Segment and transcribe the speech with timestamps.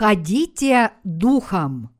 [0.00, 1.90] Ходите духом.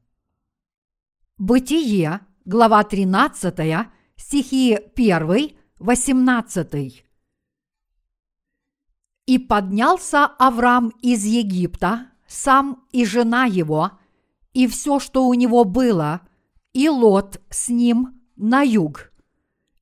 [1.37, 7.05] Бытие, глава 13, стихи 1, 18.
[9.27, 13.91] И поднялся Авраам из Египта, сам и жена его,
[14.55, 16.23] и все, что у него было,
[16.73, 19.13] и Лот с ним на юг.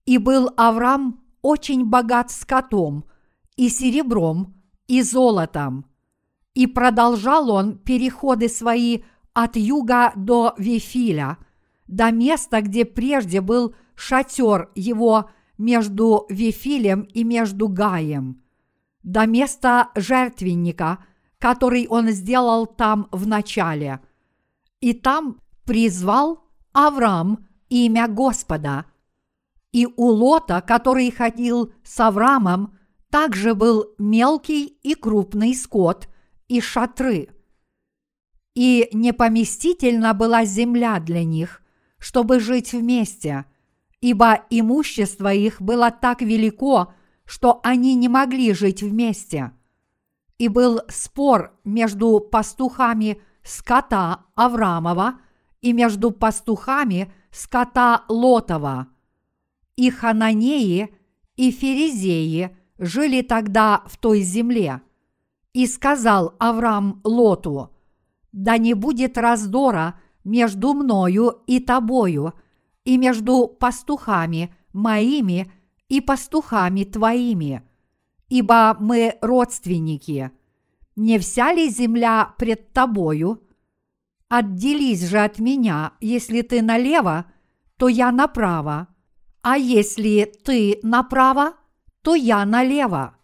[0.07, 3.05] И был Авраам очень богат скотом,
[3.55, 5.89] и серебром, и золотом.
[6.59, 11.39] И продолжал он переходы свои от юга до Вифиля,
[11.87, 18.43] до места, где прежде был шатер его между Вифилем и между Гаем,
[19.05, 20.99] до места жертвенника,
[21.39, 24.01] который он сделал там в начале.
[24.81, 28.87] И там призвал Авраам имя Господа.
[29.71, 32.77] И у Лота, который ходил с Авраамом,
[33.11, 36.09] также был мелкий и крупный скот
[36.49, 37.29] и шатры.
[38.55, 41.63] И непоместительна была земля для них,
[41.99, 43.45] чтобы жить вместе,
[44.01, 46.93] ибо имущество их было так велико,
[47.25, 49.53] что они не могли жить вместе.
[50.39, 55.21] И был спор между пастухами скота Аврамова
[55.61, 58.89] и между пастухами скота Лотова.
[59.77, 60.95] И Хананеи,
[61.37, 64.81] и Ферезеи жили тогда в той земле.
[65.53, 67.71] И сказал Авраам Лоту,
[68.33, 72.35] «Да не будет раздора между мною и тобою,
[72.85, 75.53] и между пастухами моими
[75.89, 77.63] и пастухами твоими,
[78.29, 80.31] ибо мы родственники.
[80.97, 83.43] Не вся ли земля пред тобою?
[84.29, 87.27] Отделись же от меня, если ты налево,
[87.77, 88.89] то я направо,
[89.43, 91.55] а если ты направо,
[92.03, 93.18] то я налево.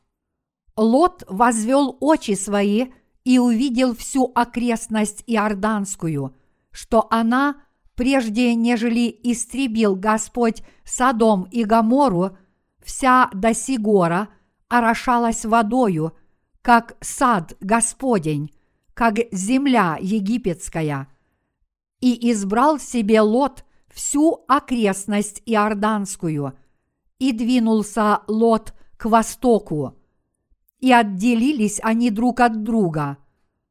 [0.76, 2.86] Лот возвел очи свои
[3.24, 6.34] и увидел всю окрестность Иорданскую,
[6.70, 7.62] что она,
[7.94, 12.36] прежде нежели истребил Господь Содом и Гомору,
[12.82, 14.28] вся до Сигора
[14.68, 16.12] орошалась водою,
[16.60, 18.52] как сад Господень,
[18.94, 21.08] как земля египетская.
[22.00, 26.58] И избрал себе Лот всю окрестность Иорданскую,
[27.18, 29.96] и двинулся Лот к востоку.
[30.84, 33.16] И отделились они друг от друга.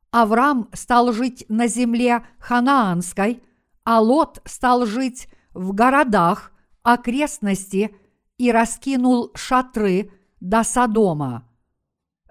[0.10, 3.44] Авраам стал жить на земле ханаанской,
[3.84, 7.96] а Лот стал жить в городах окрестности
[8.40, 10.10] и раскинул шатры
[10.40, 11.48] до Содома.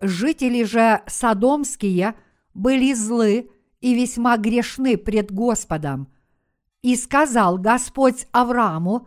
[0.01, 2.17] Жители же содомские
[2.53, 6.13] были злы и весьма грешны пред Господом.
[6.83, 9.07] И сказал Господь Аврааму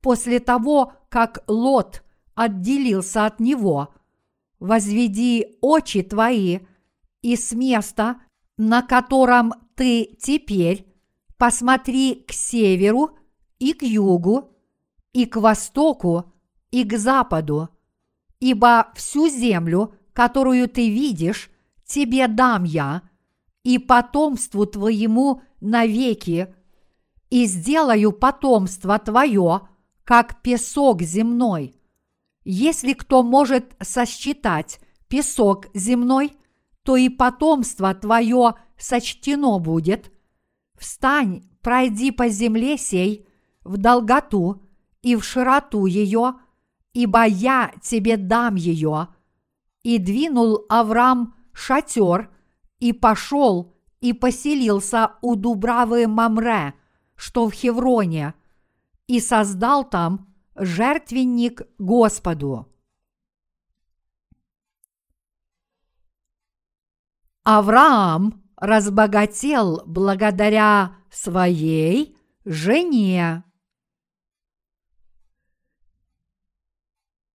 [0.00, 2.04] после того, как Лот
[2.36, 3.92] отделился от него,
[4.58, 6.60] «Возведи очи твои,
[7.22, 8.20] и с места,
[8.56, 10.86] на котором ты теперь,
[11.36, 13.10] посмотри к северу
[13.58, 14.56] и к югу,
[15.12, 16.32] и к востоку,
[16.70, 17.68] и к западу,
[18.40, 21.50] ибо всю землю, которую ты видишь,
[21.84, 23.02] тебе дам я,
[23.62, 26.54] и потомству твоему навеки,
[27.30, 29.68] и сделаю потомство твое,
[30.04, 31.75] как песок земной.
[32.48, 36.32] Если кто может сосчитать песок земной,
[36.84, 40.12] то и потомство твое сочтено будет.
[40.78, 43.26] Встань, пройди по земле сей
[43.64, 44.62] в долготу
[45.02, 46.34] и в широту ее,
[46.92, 49.08] ибо я тебе дам ее.
[49.82, 52.30] И двинул Авраам шатер,
[52.78, 56.74] и пошел, и поселился у Дубравы Мамре,
[57.16, 58.34] что в Хевроне,
[59.08, 62.72] и создал там жертвенник Господу.
[67.44, 73.44] Авраам разбогател благодаря своей жене.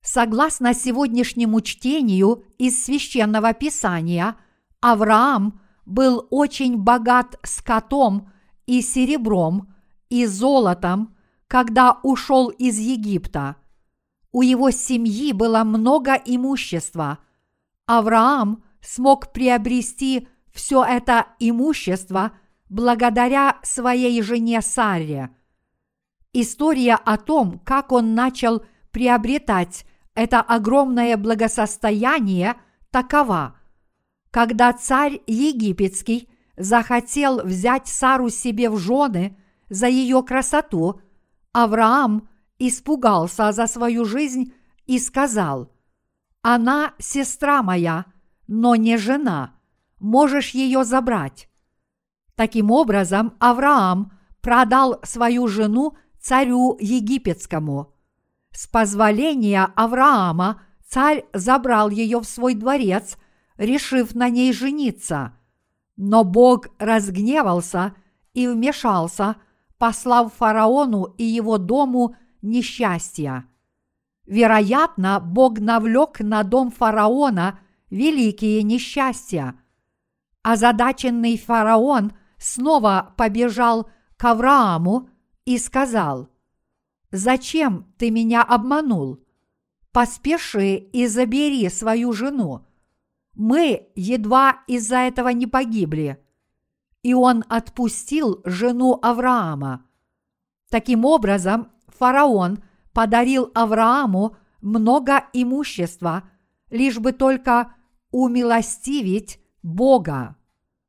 [0.01, 4.35] Согласно сегодняшнему чтению из священного писания,
[4.81, 8.31] Авраам был очень богат скотом
[8.65, 9.73] и серебром
[10.09, 11.15] и золотом,
[11.51, 13.57] когда ушел из Египта.
[14.31, 17.17] У его семьи было много имущества.
[17.85, 22.31] Авраам смог приобрести все это имущество
[22.69, 25.35] благодаря своей жене Саре.
[26.31, 32.55] История о том, как он начал приобретать это огромное благосостояние
[32.91, 33.57] такова.
[34.29, 39.37] Когда царь египетский захотел взять Сару себе в жены
[39.67, 41.01] за ее красоту,
[41.53, 44.53] Авраам испугался за свою жизнь
[44.85, 45.71] и сказал,
[46.41, 48.05] «Она сестра моя,
[48.47, 49.55] но не жена,
[49.99, 51.49] можешь ее забрать».
[52.35, 57.93] Таким образом, Авраам продал свою жену царю египетскому.
[58.51, 63.17] С позволения Авраама царь забрал ее в свой дворец,
[63.57, 65.33] решив на ней жениться.
[65.95, 67.95] Но Бог разгневался
[68.33, 69.35] и вмешался,
[69.81, 73.45] послав фараону и его дому несчастья.
[74.27, 79.59] Вероятно, Бог навлек на дом фараона великие несчастья.
[80.43, 85.09] Озадаченный фараон снова побежал к Аврааму
[85.45, 86.29] и сказал,
[87.09, 89.17] «Зачем ты меня обманул?
[89.91, 92.67] Поспеши и забери свою жену.
[93.33, 96.23] Мы едва из-за этого не погибли».
[97.03, 99.85] И он отпустил жену Авраама.
[100.69, 102.59] Таким образом, фараон
[102.93, 106.23] подарил Аврааму много имущества,
[106.69, 107.73] лишь бы только
[108.11, 110.35] умилостивить Бога.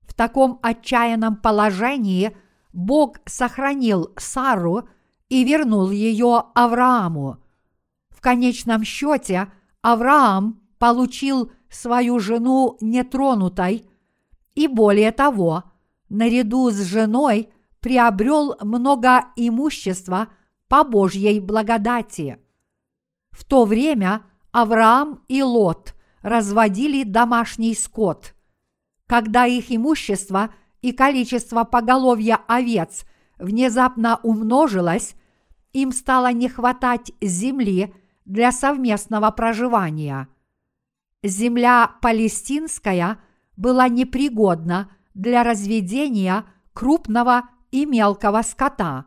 [0.02, 2.36] В таком отчаянном положении
[2.72, 4.88] Бог сохранил Сару
[5.28, 7.38] и вернул ее Аврааму.
[8.10, 9.50] В конечном счете
[9.80, 13.88] Авраам получил свою жену нетронутой
[14.54, 15.64] и более того,
[16.12, 17.48] наряду с женой
[17.80, 20.28] приобрел много имущества
[20.68, 22.38] по Божьей благодати.
[23.30, 24.22] В то время
[24.52, 28.34] Авраам и Лот разводили домашний скот.
[29.06, 33.04] Когда их имущество и количество поголовья овец
[33.38, 35.14] внезапно умножилось,
[35.72, 37.94] им стало не хватать земли
[38.26, 40.28] для совместного проживания.
[41.22, 43.18] Земля палестинская
[43.56, 49.06] была непригодна для разведения крупного и мелкого скота.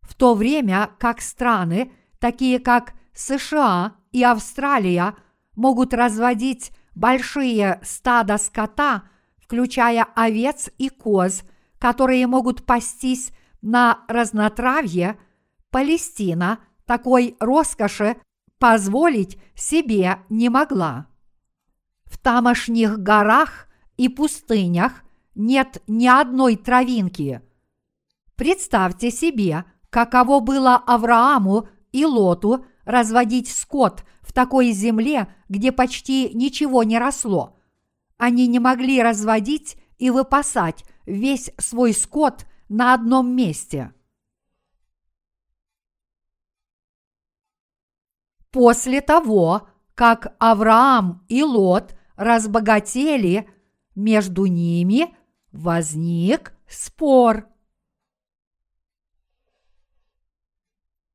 [0.00, 5.14] В то время как страны, такие как США и Австралия,
[5.54, 9.04] могут разводить большие стада скота,
[9.38, 11.42] включая овец и коз,
[11.78, 13.30] которые могут пастись
[13.62, 15.18] на разнотравье,
[15.70, 18.16] Палестина такой роскоши
[18.58, 21.06] позволить себе не могла.
[22.04, 25.04] В тамошних горах и пустынях
[25.38, 27.40] нет ни одной травинки.
[28.34, 36.82] Представьте себе, каково было Аврааму и Лоту разводить скот в такой земле, где почти ничего
[36.82, 37.56] не росло.
[38.16, 43.94] Они не могли разводить и выпасать весь свой скот на одном месте.
[48.50, 53.48] После того, как Авраам и Лот разбогатели,
[53.94, 55.14] между ними
[55.52, 57.46] возник спор.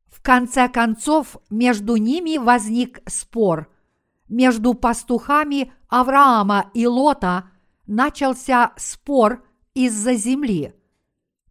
[0.08, 3.70] В конце концов, между ними возник спор.
[4.30, 7.50] Между пастухами Авраама и Лота
[7.86, 10.74] начался спор из-за земли.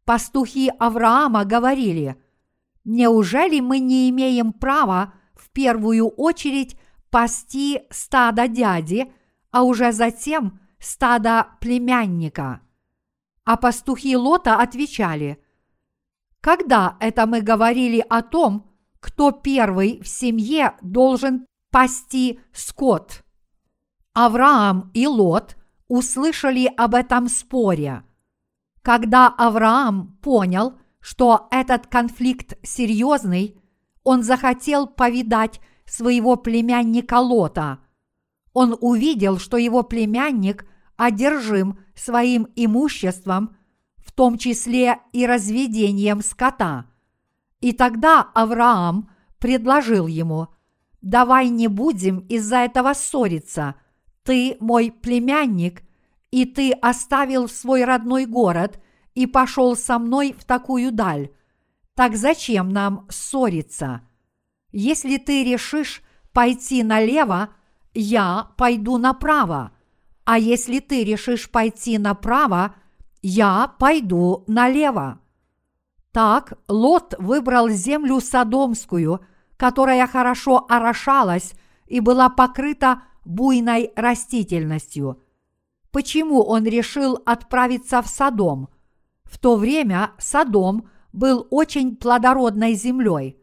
[0.05, 2.17] Пастухи Авраама говорили,
[2.85, 6.77] «Неужели мы не имеем права в первую очередь
[7.11, 9.13] пасти стадо дяди,
[9.51, 12.63] а уже затем стадо племянника?»
[13.45, 15.43] А пастухи Лота отвечали,
[16.41, 18.71] «Когда это мы говорили о том,
[19.01, 23.25] кто первый в семье должен пасти скот?»
[24.15, 25.57] Авраам и Лот
[25.89, 28.05] услышали об этом споре.
[28.83, 33.61] Когда Авраам понял, что этот конфликт серьезный,
[34.05, 37.79] он захотел повидать своего племянника Лота.
[38.53, 40.67] Он увидел, что его племянник
[41.05, 43.57] одержим своим имуществом,
[43.97, 46.87] в том числе и разведением скота.
[47.61, 50.49] И тогда Авраам предложил ему,
[51.01, 53.77] «Давай не будем из-за этого ссориться–
[54.23, 55.83] ты мой племянник,
[56.31, 58.81] и ты оставил свой родной город
[59.15, 61.31] и пошел со мной в такую даль.
[61.95, 64.03] Так зачем нам ссориться?
[64.71, 67.51] Если ты решишь пойти налево,
[67.93, 69.73] я пойду направо,
[70.25, 72.75] а если ты решишь пойти направо,
[73.23, 75.21] я пойду налево.
[76.13, 79.21] Так Лот выбрал землю Содомскую,
[79.57, 81.55] которая хорошо орошалась
[81.87, 85.23] и была покрыта буйной растительностью.
[85.91, 88.69] Почему он решил отправиться в Содом?
[89.25, 93.39] В то время Содом был очень плодородной землей.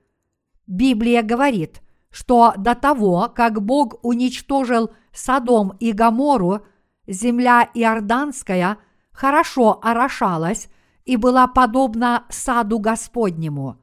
[0.67, 1.81] Библия говорит,
[2.12, 6.66] что до того, как Бог уничтожил Содом и Гамору,
[7.08, 8.78] земля Иорданская
[9.12, 10.70] хорошо орошалась
[11.06, 13.78] и была подобна саду Господнему.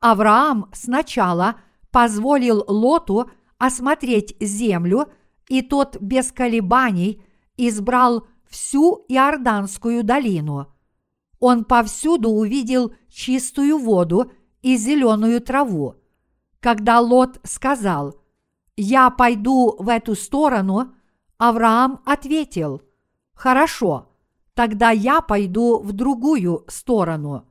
[0.00, 1.56] Авраам сначала
[1.90, 3.30] позволил Лоту–
[3.62, 5.06] осмотреть землю,
[5.48, 7.24] и тот без колебаний
[7.56, 10.66] избрал всю Иорданскую долину.
[11.38, 14.32] он повсюду увидел чистую воду
[14.62, 15.94] и зеленую траву.
[16.58, 18.16] Когда Лот сказал
[18.76, 20.94] «Я пойду в эту сторону»,
[21.44, 22.82] Авраам ответил
[23.34, 24.12] «Хорошо,
[24.54, 27.48] тогда я пойду в другую сторону».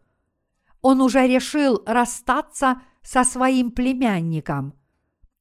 [0.81, 4.73] Он уже решил расстаться со своим племянником.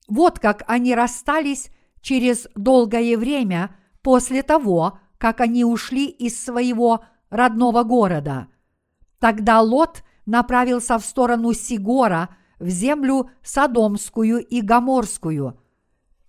[0.08, 1.70] Вот как они расстались
[2.00, 8.48] через долгое время после того, как они ушли из своего родного города.
[9.20, 15.56] Тогда Лот направился в сторону Сигора, в землю Содомскую и Гоморскую.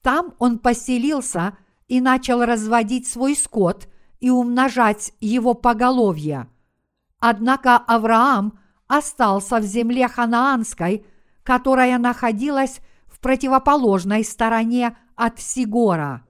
[0.01, 3.87] Там он поселился и начал разводить свой скот
[4.19, 6.47] и умножать его поголовье.
[7.19, 11.05] Однако Авраам остался в земле ханаанской,
[11.43, 16.25] которая находилась в противоположной стороне от Сигора.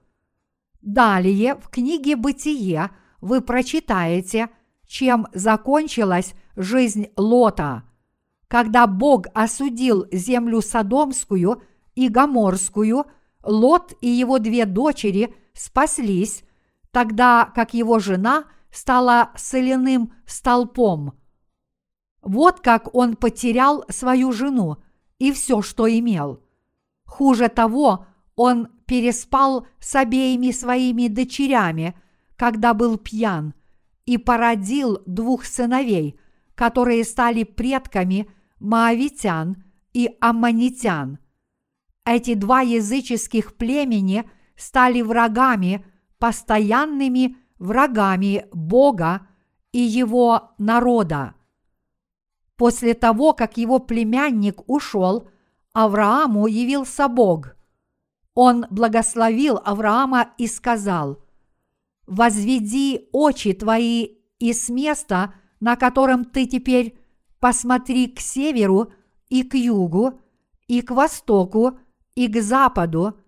[0.82, 4.50] Далее в книге «Бытие» вы прочитаете,
[4.86, 7.84] чем закончилась жизнь Лота.
[8.48, 11.62] Когда Бог осудил землю Содомскую
[11.94, 13.06] и Гоморскую,
[13.42, 16.44] Лот и его две дочери спаслись,
[16.90, 21.14] тогда как его жена стала соляным столпом.
[22.22, 24.76] Вот как он потерял свою жену
[25.18, 26.40] и все, что имел.
[27.04, 28.06] Хуже того,
[28.36, 31.94] он переспал с обеими своими дочерями,
[32.36, 33.54] когда был пьян,
[34.06, 36.18] и породил двух сыновей,
[36.54, 41.18] которые стали предками маавитян и аммонитян.
[42.04, 45.84] Эти два языческих племени стали врагами,
[46.18, 49.26] постоянными врагами Бога
[49.72, 51.34] и его народа.
[52.56, 55.28] После того, как его племянник ушел,
[55.72, 57.56] Аврааму явился Бог–
[58.34, 61.18] он благословил Авраама и сказал,
[62.06, 66.98] «Возведи очи твои и с места, на котором ты теперь,
[67.40, 68.92] посмотри к северу
[69.28, 70.20] и к югу,
[70.66, 71.78] и к востоку,
[72.14, 73.18] и к западу,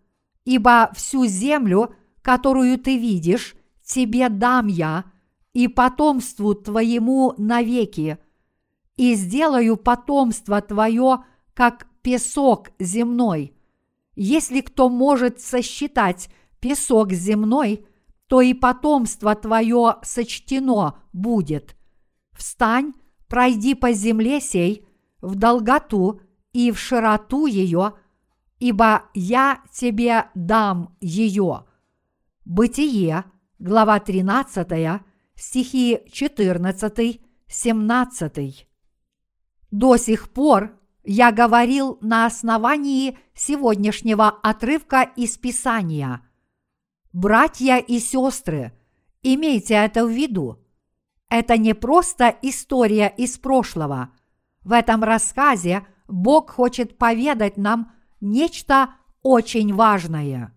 [0.45, 5.05] ибо всю землю, которую ты видишь, тебе дам я,
[5.53, 8.19] и потомству твоему навеки,
[8.97, 11.25] и сделаю потомство твое,
[11.55, 13.55] как песок земной,
[14.17, 16.29] если кто может сосчитать
[16.61, 17.87] песок земной,
[18.27, 21.77] то и потомство твое сочтено будет.
[22.33, 22.95] Встань,
[23.29, 24.87] пройди по земле сей,
[25.21, 26.21] в долготу
[26.53, 27.95] и в широту ее,
[28.59, 31.65] ибо я тебе дам ее.
[32.45, 33.25] Бытие,
[33.59, 35.03] глава 13,
[35.35, 38.69] стихи 14, 17.
[39.71, 46.23] До сих пор я говорил на основании сегодняшнего отрывка из Писания.
[47.13, 48.73] Братья и сестры,
[49.23, 50.59] имейте это в виду.
[51.29, 54.11] Это не просто история из прошлого.
[54.63, 60.55] В этом рассказе Бог хочет поведать нам нечто очень важное.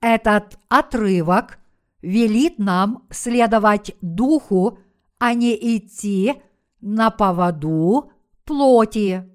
[0.00, 1.58] Этот отрывок
[2.00, 4.78] велит нам следовать духу
[5.22, 6.42] а не идти
[6.80, 8.10] на поводу
[8.44, 9.30] плоти.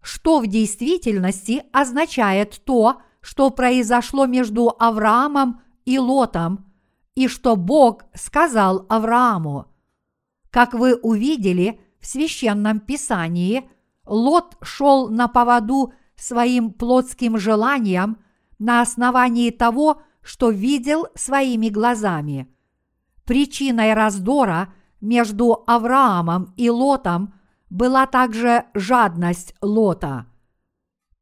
[0.00, 6.72] Что в действительности означает то, что произошло между Авраамом и Лотом,
[7.16, 9.67] и что Бог сказал Аврааму.
[10.50, 13.68] Как вы увидели в священном писании,
[14.06, 18.18] Лот шел на поводу своим плотским желаниям
[18.58, 22.48] на основании того, что видел своими глазами.
[23.24, 27.34] Причиной раздора между Авраамом и Лотом
[27.70, 30.26] была также жадность Лота.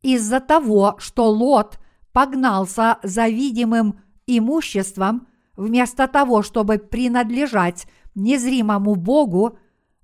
[0.02, 1.80] Из-за того, что Лот
[2.12, 9.56] погнался за видимым имуществом, вместо того, чтобы принадлежать незримому Богу,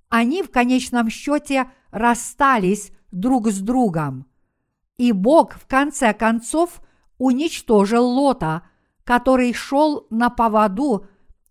[0.07, 4.25] они в конечном счете расстались друг с другом.
[4.97, 6.81] И Бог в конце концов
[7.17, 8.63] уничтожил Лота–
[9.03, 11.05] который шел на поводу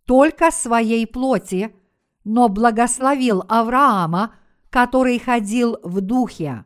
[0.04, 1.74] только своей плоти,
[2.24, 4.34] но благословил Авраама,
[4.70, 6.64] который ходил в духе.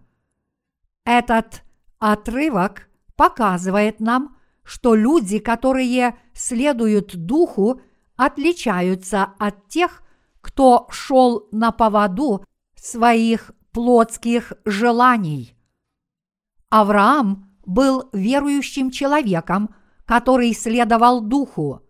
[1.04, 1.62] Этот
[1.98, 7.80] отрывок показывает нам, что люди, которые следуют духу,
[8.16, 10.02] отличаются от тех,
[10.40, 12.44] кто шел на поводу
[12.74, 15.54] своих плотских желаний.
[16.70, 19.74] Авраам был верующим человеком–
[20.06, 21.82] который следовал духу.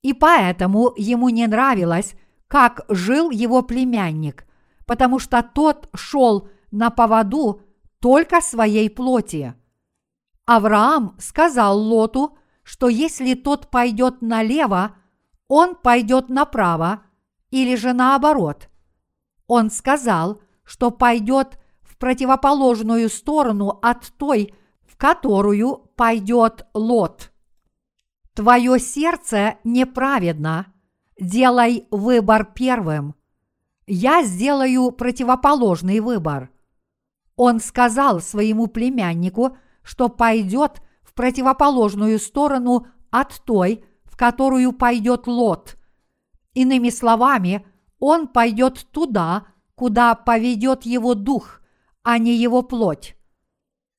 [0.00, 2.14] И поэтому ему не нравилось,
[2.48, 4.46] как жил его племянник,
[4.86, 7.60] потому что тот шел на поводу
[8.00, 9.54] только своей плоти.
[10.46, 14.96] Авраам сказал Лоту, что если тот пойдет налево,
[15.54, 17.02] он пойдет направо,
[17.50, 18.70] или же наоборот.
[19.46, 24.54] Он сказал, что пойдет в противоположную сторону от той,
[24.86, 27.32] в которую пойдет Лот.
[28.32, 30.72] Твое сердце неправедно,
[31.20, 33.14] делай выбор первым.
[33.86, 36.48] Я сделаю противоположный выбор.
[37.36, 43.84] Он сказал своему племяннику, что пойдет в противоположную сторону от той,
[44.22, 45.76] которую пойдет Лот.
[46.54, 47.66] Иными словами,
[47.98, 51.60] он пойдет туда, куда поведет его дух,
[52.04, 53.16] а не его плоть.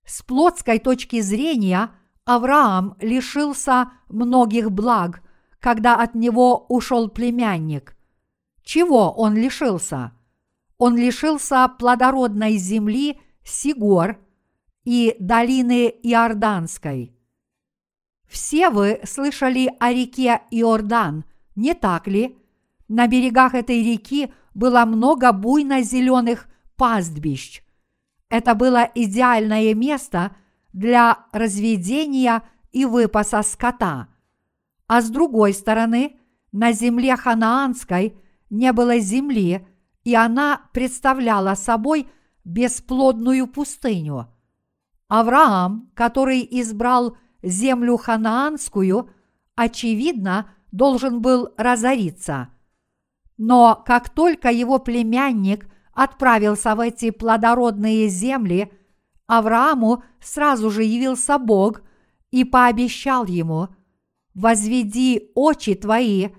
[0.06, 1.92] С плотской точки зрения
[2.24, 5.22] Авраам лишился многих благ,
[5.60, 7.98] когда от него ушел племянник.
[8.64, 10.14] Чего он лишился?
[10.78, 14.20] Он лишился плодородной земли Сигор
[14.86, 17.14] и долины Иорданской.
[18.34, 21.24] Все вы слышали о реке Иордан,
[21.56, 22.36] не так ли?
[22.88, 27.62] На берегах этой реки было много буйно-зеленых пастбищ.
[28.30, 30.36] Это было идеальное место
[30.74, 34.08] для разведения и выпаса скота.
[34.88, 36.18] А с другой стороны,
[36.52, 38.18] на земле ханаанской
[38.50, 39.68] не было земли,
[40.04, 42.08] и она представляла собой
[42.44, 44.28] бесплодную пустыню.
[45.08, 49.10] Авраам, который избрал землю ханаанскую,
[49.56, 52.50] очевидно, должен был разориться.
[53.38, 58.72] Но как только его племянник отправился в эти плодородные земли,
[59.28, 61.82] Аврааму сразу же явился Бог
[62.32, 63.68] и пообещал ему
[64.34, 66.30] «Возведи очи твои,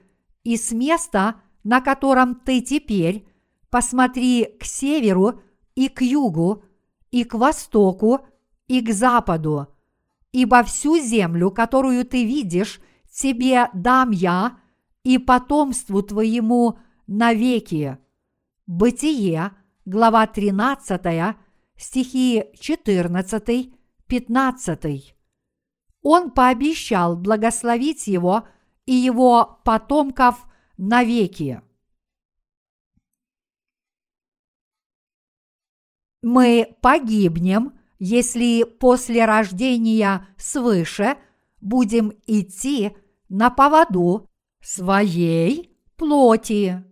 [0.43, 3.27] и с места, на котором ты теперь,
[3.71, 5.41] посмотри к северу
[5.75, 6.65] и к югу,
[7.11, 8.27] и к востоку,
[8.67, 9.74] и к западу,
[10.35, 14.59] ибо всю землю, которую ты видишь, тебе дам я
[15.05, 17.99] и потомству твоему навеки.
[18.67, 19.53] Бытие,
[19.85, 21.37] глава 13,
[21.77, 23.73] стихи 14,
[24.09, 25.17] 15.
[26.03, 28.49] Он пообещал благословить его
[28.87, 30.45] и его потомков
[30.77, 31.63] навеки.
[36.23, 41.17] Мы погибнем, если после рождения свыше
[41.61, 42.97] будем идти
[43.29, 44.29] на поводу
[44.61, 46.85] своей плоти.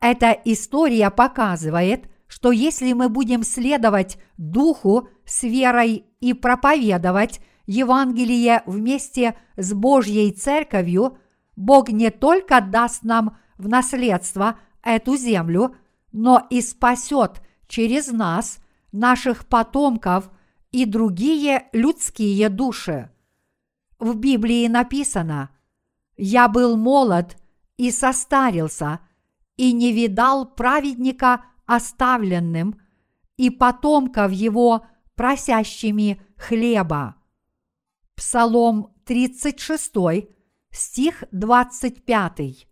[0.00, 9.36] Эта история показывает, что если мы будем следовать Духу с верой и проповедовать Евангелие вместе
[9.56, 11.18] с Божьей Церковью,
[11.54, 15.76] Бог не только даст нам в наследство эту землю,
[16.12, 18.58] но и спасет через нас,
[18.92, 20.30] наших потомков
[20.70, 23.10] и другие людские души.
[23.98, 25.50] В Библии написано
[26.16, 27.36] «Я был молод
[27.76, 29.00] и состарился,
[29.56, 32.80] и не видал праведника оставленным,
[33.36, 37.16] и потомков его просящими хлеба».
[38.14, 39.92] Псалом 36,
[40.70, 42.71] стих 25.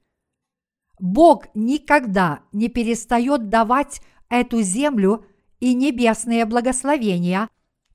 [1.01, 5.25] Бог никогда не перестает давать эту землю
[5.59, 7.49] и небесные благословения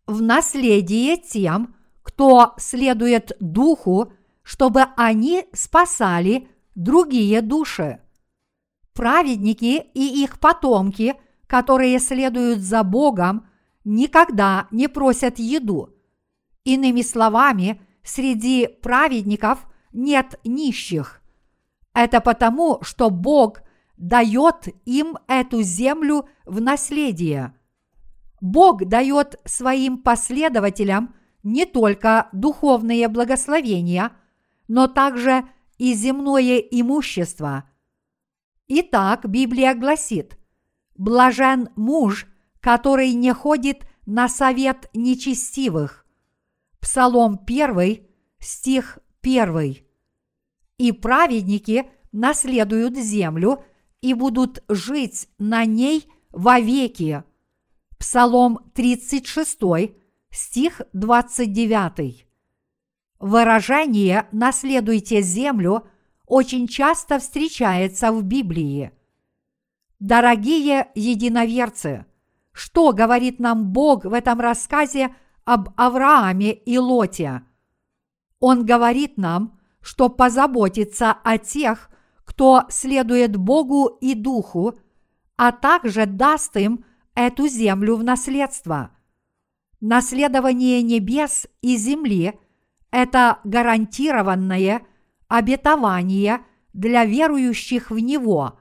[0.08, 4.14] в наследие тем, кто следует Духу,
[4.44, 8.00] чтобы они спасали другие души.
[8.94, 11.16] Праведники и их потомки,
[11.48, 13.48] которые следуют за Богом,
[13.84, 15.90] никогда не просят еду.
[16.64, 21.22] Иными словами, среди праведников нет нищих.
[21.96, 23.62] Это потому, что Бог
[23.96, 27.56] дает им эту землю в наследие.
[28.42, 34.12] Бог дает своим последователям не только духовные благословения,
[34.68, 35.46] но также
[35.78, 37.64] и земное имущество.
[38.68, 40.38] Итак, Библия гласит,
[40.98, 42.28] «Блажен муж,
[42.60, 46.06] который не ходит на совет нечестивых».
[46.82, 48.06] Псалом 1,
[48.40, 49.85] стих 1
[50.78, 53.64] и праведники наследуют землю
[54.02, 57.24] и будут жить на ней вовеки.
[57.98, 59.60] Псалом 36,
[60.32, 62.28] стих 29.
[63.20, 65.88] Выражение «наследуйте землю»
[66.28, 68.92] очень часто встречается в Библии.
[70.00, 72.06] Дорогие единоверцы,
[72.52, 77.44] что говорит нам Бог в этом рассказе об Аврааме и Лоте?
[78.40, 79.55] Он говорит нам,
[79.86, 81.92] что позаботится о тех,
[82.24, 84.74] кто следует Богу и Духу,
[85.38, 88.90] а также даст им эту землю в наследство.
[89.82, 92.34] Наследование небес и земли–
[92.92, 94.82] это гарантированное
[95.28, 96.42] обетование
[96.74, 98.60] для верующих в Него.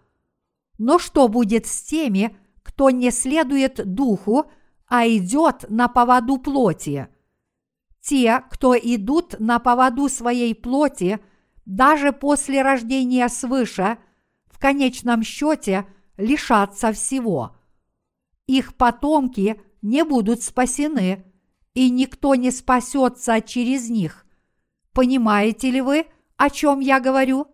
[0.77, 4.45] Но что будет с теми, кто не следует Духу,
[4.89, 7.09] а идет на поводу плоти?
[8.05, 11.21] Те, кто идут на поводу своей плоти,
[11.64, 13.97] даже после рождения свыше,
[14.47, 15.87] в конечном счете
[16.19, 17.57] лишатся всего.
[18.47, 21.25] Их потомки не будут спасены,
[21.73, 24.27] и никто не спасется через них.
[24.93, 27.47] Понимаете ли вы, о чем я говорю?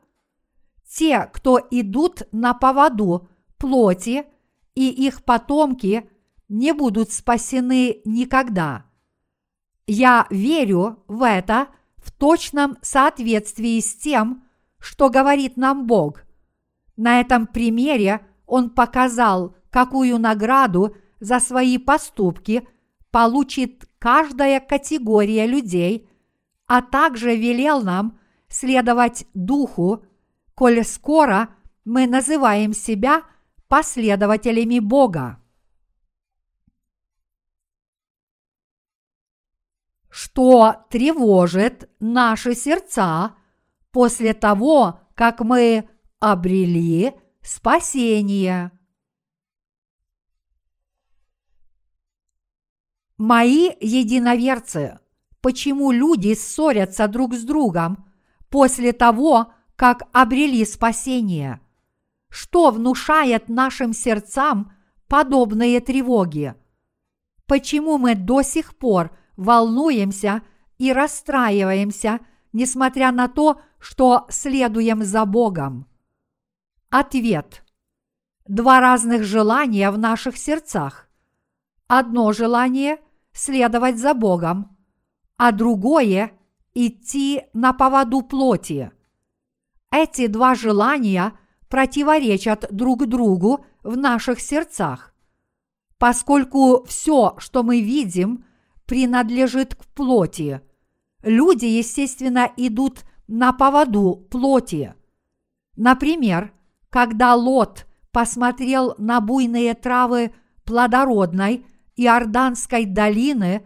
[0.88, 4.24] Те, кто идут на поводу плоти,
[4.74, 6.10] и их потомки
[6.48, 8.89] не будут спасены никогда.
[9.92, 14.44] Я верю в это в точном соответствии с тем,
[14.78, 16.22] что говорит нам Бог.
[16.96, 22.68] На этом примере Он показал, какую награду за свои поступки
[23.10, 26.08] получит каждая категория людей,
[26.68, 28.16] а также велел нам
[28.48, 30.04] следовать Духу,
[30.54, 31.48] коль скоро
[31.84, 33.22] мы называем себя
[33.66, 35.40] последователями Бога.
[40.10, 43.36] Что тревожит наши сердца
[43.92, 48.72] после того, как мы обрели спасение?
[53.16, 54.98] Мои единоверцы,
[55.40, 58.08] почему люди ссорятся друг с другом
[58.48, 61.60] после того, как обрели спасение?
[62.30, 64.72] Что внушает нашим сердцам
[65.06, 66.54] подобные тревоги?
[67.46, 70.42] Почему мы до сих пор волнуемся
[70.76, 72.20] и расстраиваемся,
[72.52, 75.86] несмотря на то, что следуем за Богом?
[76.90, 77.64] Ответ.
[78.46, 81.08] Два разных желания в наших сердцах.
[81.88, 82.98] Одно желание–
[83.32, 84.76] следовать за Богом,
[85.38, 86.32] а другое–
[86.74, 88.92] идти на поводу плоти.
[89.90, 91.32] Эти два желания
[91.68, 95.14] противоречат друг другу в наших сердцах,
[95.98, 98.44] поскольку все, что мы видим,
[98.90, 100.60] принадлежит к плоти.
[101.22, 104.94] Люди, естественно, идут на поводу плоти.
[105.76, 106.52] Например,
[106.88, 113.64] когда Лот посмотрел на буйные травы плодородной Иорданской долины,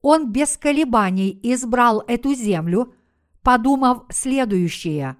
[0.00, 2.94] он без колебаний избрал эту землю,
[3.42, 5.18] подумав следующее.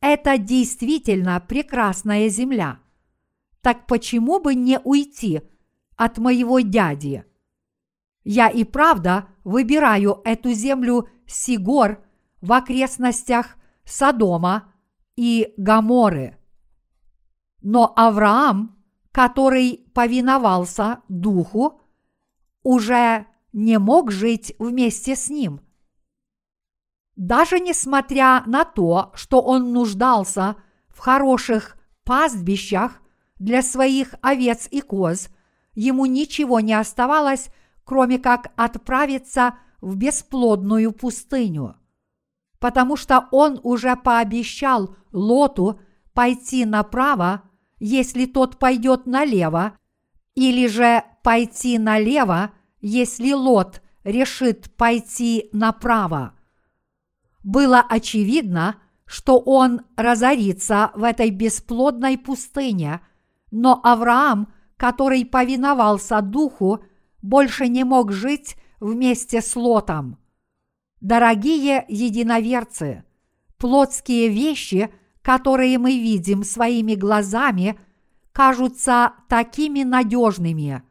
[0.00, 2.78] Это действительно прекрасная земля.
[3.60, 5.42] Так почему бы не уйти
[5.96, 7.26] от моего дяди?
[8.24, 12.04] Я и правда выбираю эту землю Сигор
[12.40, 14.72] в окрестностях Содома
[15.16, 16.38] и Гаморы.
[17.62, 18.80] Но Авраам
[19.12, 21.80] который повиновался Духу,
[22.62, 25.60] уже не мог жить вместе с ним.
[27.16, 30.56] Даже несмотря на то, что он нуждался
[30.88, 33.02] в хороших пастбищах
[33.38, 35.28] для своих овец и коз,
[35.74, 37.50] ему ничего не оставалось,
[37.90, 41.74] кроме как отправиться в бесплодную пустыню,
[42.60, 45.80] потому что он уже пообещал Лоту
[46.14, 47.42] пойти направо
[47.80, 49.76] если тот пойдет налево,
[50.36, 56.34] или же пойти налево, если Лот решит пойти направо.
[57.42, 58.76] Было очевидно,
[59.06, 63.00] что он разорится в этой бесплодной пустыне,
[63.50, 66.84] но Авраам, который повиновался Духу,
[67.22, 70.18] больше не мог жить вместе с Лотом.
[71.00, 73.04] Дорогие единоверцы,
[73.58, 74.90] плотские вещи
[75.22, 77.78] которые мы видим своими глазами,
[78.32, 80.82] кажутся такими надежными.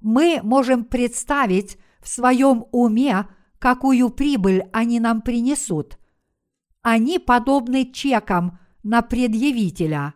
[0.00, 3.26] Мы можем представить в своем уме,
[3.58, 5.98] какую прибыль они нам принесут.
[6.82, 10.14] Они подобны чекам на предъявителя.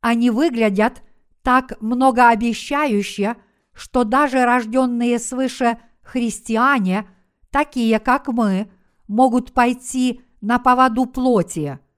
[0.00, 1.02] Они выглядят
[1.42, 3.36] так многообещающе,
[3.74, 7.08] что даже рожденные свыше христиане,
[7.50, 8.70] такие как мы,
[9.08, 11.78] могут пойти на поводу плоти–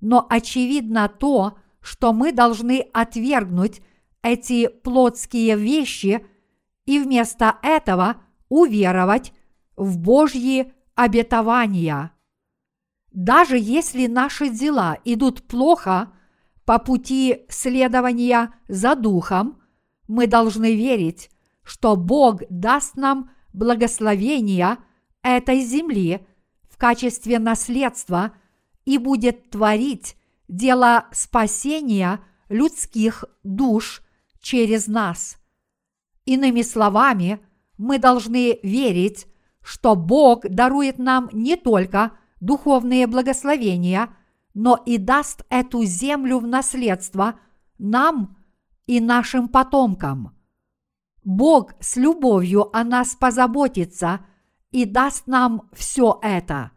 [0.00, 3.82] но очевидно то, что мы должны отвергнуть
[4.22, 6.24] эти плотские вещи
[6.86, 8.16] и вместо этого
[8.48, 9.32] уверовать
[9.76, 12.12] в Божьи обетования.
[13.12, 16.12] Даже если наши дела идут плохо
[16.64, 19.57] по пути следования за Духом,
[20.08, 21.30] мы должны верить,
[21.62, 24.78] что Бог даст нам благословение
[25.22, 26.26] этой земли
[26.68, 28.32] в качестве наследства–
[28.88, 30.16] и будет творить
[30.48, 34.00] дело спасения людских душ
[34.40, 35.36] через нас.
[36.24, 37.38] Иными словами,
[37.76, 39.26] мы должны верить,
[39.60, 44.08] что Бог дарует нам не только духовные благословения,
[44.54, 47.38] но и даст эту землю в наследство
[47.76, 48.37] нам
[48.88, 50.34] и нашим потомкам.
[51.22, 54.20] Бог с любовью о нас позаботится
[54.70, 56.72] и даст нам все это.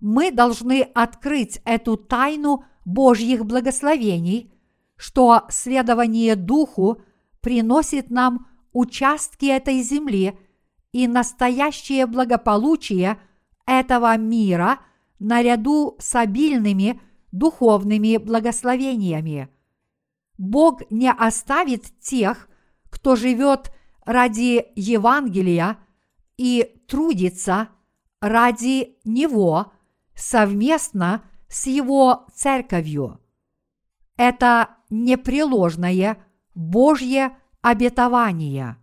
[0.00, 4.52] Мы должны открыть эту тайну Божьих благословений,
[4.96, 7.00] что следование Духу
[7.40, 10.38] приносит нам участки этой земли
[10.92, 13.18] и настоящее благополучие
[13.66, 14.80] этого мира
[15.18, 17.00] наряду с обильными
[17.32, 19.48] духовными благословениями.
[20.40, 22.48] Бог не оставит тех,
[22.88, 23.70] кто живет
[24.06, 25.76] ради Евангелия
[26.38, 27.68] и трудится
[28.22, 29.70] ради Него
[30.14, 33.20] совместно с Его церковью.
[34.16, 36.16] Это непреложное
[36.54, 38.78] Божье обетование.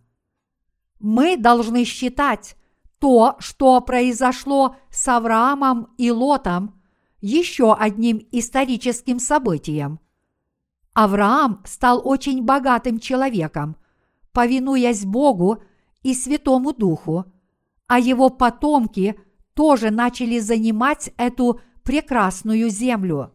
[1.00, 2.54] Мы должны считать
[3.00, 6.80] то, что произошло с Авраамом и Лотом,
[7.20, 9.98] еще одним историческим событием.
[10.98, 13.76] Авраам стал очень богатым человеком,
[14.32, 15.62] повинуясь Богу
[16.02, 17.24] и Святому Духу,
[17.86, 19.16] а его потомки
[19.54, 23.32] тоже начали занимать эту прекрасную землю.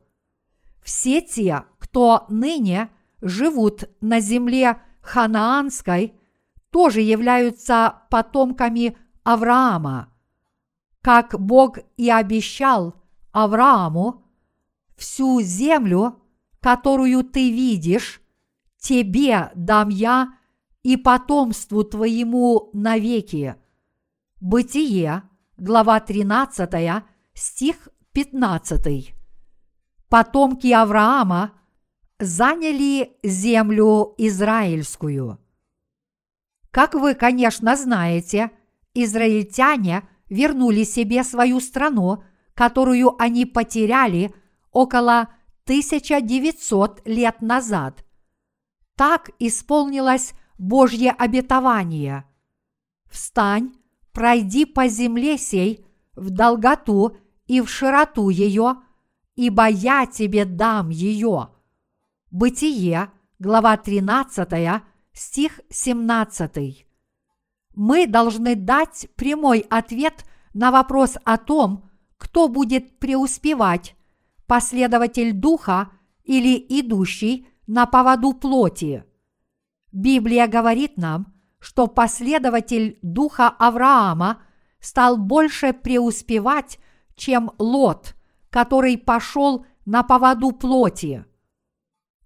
[0.84, 2.90] Все те, кто ныне
[3.22, 6.20] живут на земле ханаанской,
[6.70, 10.10] тоже являются потомками Авраама.
[11.02, 12.96] Как Бог и обещал
[13.32, 14.26] Аврааму,
[14.98, 16.23] всю землю,
[16.64, 18.22] которую ты видишь,
[18.80, 20.38] тебе дам я
[20.82, 23.58] и потомству твоему навеки.
[24.40, 25.24] Бытие,
[25.58, 29.14] глава 13, стих 15.
[30.08, 31.52] Потомки Авраама
[32.18, 35.40] заняли землю израильскую.
[36.72, 38.52] Как вы, конечно, знаете,
[38.94, 42.24] израильтяне вернули себе свою страну,
[42.54, 44.34] которую они потеряли
[44.72, 45.28] около
[45.66, 48.06] 1900 лет назад.
[48.96, 52.26] Так исполнилось Божье обетование.
[53.10, 53.74] Встань,
[54.12, 58.76] пройди по земле сей в долготу и в широту ее,
[59.36, 61.50] ибо я тебе дам ее.
[62.30, 64.82] Бытие, глава 13,
[65.14, 66.88] стих 17.
[67.76, 73.96] Мы должны дать прямой ответ на вопрос о том, кто будет преуспевать,
[74.48, 75.92] последователь Духа
[76.24, 79.04] или идущий на поводу плоти.
[79.92, 84.42] Библия говорит нам, что последователь Духа Авраама
[84.80, 86.80] стал больше преуспевать,
[87.16, 88.16] чем Лот,
[88.50, 91.26] который пошел на поводу плоти.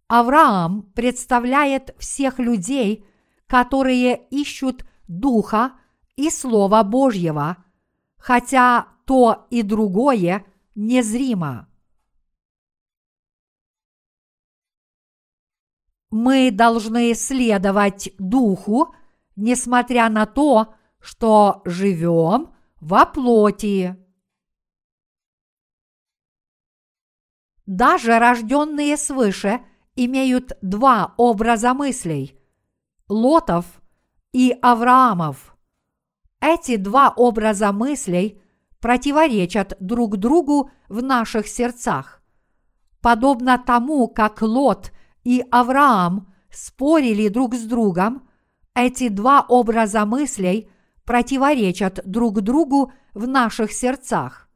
[0.08, 3.06] Авраам представляет всех людей,
[3.45, 5.73] которые ищут Духа
[6.15, 7.58] и Слова Божьего,
[8.17, 11.66] хотя то и другое незримо.
[16.10, 18.96] Мы должны следовать Духу,
[19.36, 23.96] несмотря на то, что живем во плоти.
[27.65, 29.62] Даже рожденные свыше–
[29.98, 32.39] имеют два образа мыслей–
[33.10, 33.65] Лотов
[34.32, 35.58] и Авраамов.
[36.39, 38.39] Эти два образа мыслей
[38.80, 42.22] противоречат друг другу в наших сердцах.
[43.02, 44.91] Подобно тому, как Лот
[45.28, 48.30] и Авраам спорили друг с другом,
[48.74, 50.70] эти два образа мыслей
[51.04, 54.50] противоречат друг другу в наших сердцах.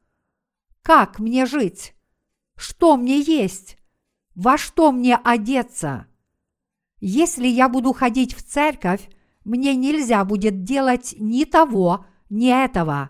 [0.81, 1.93] Как мне жить?
[2.55, 3.77] Что мне есть?
[4.33, 6.07] во что мне одеться?
[7.01, 9.09] Если я буду ходить в церковь,
[9.43, 13.09] мне нельзя будет делать ни того, ни этого.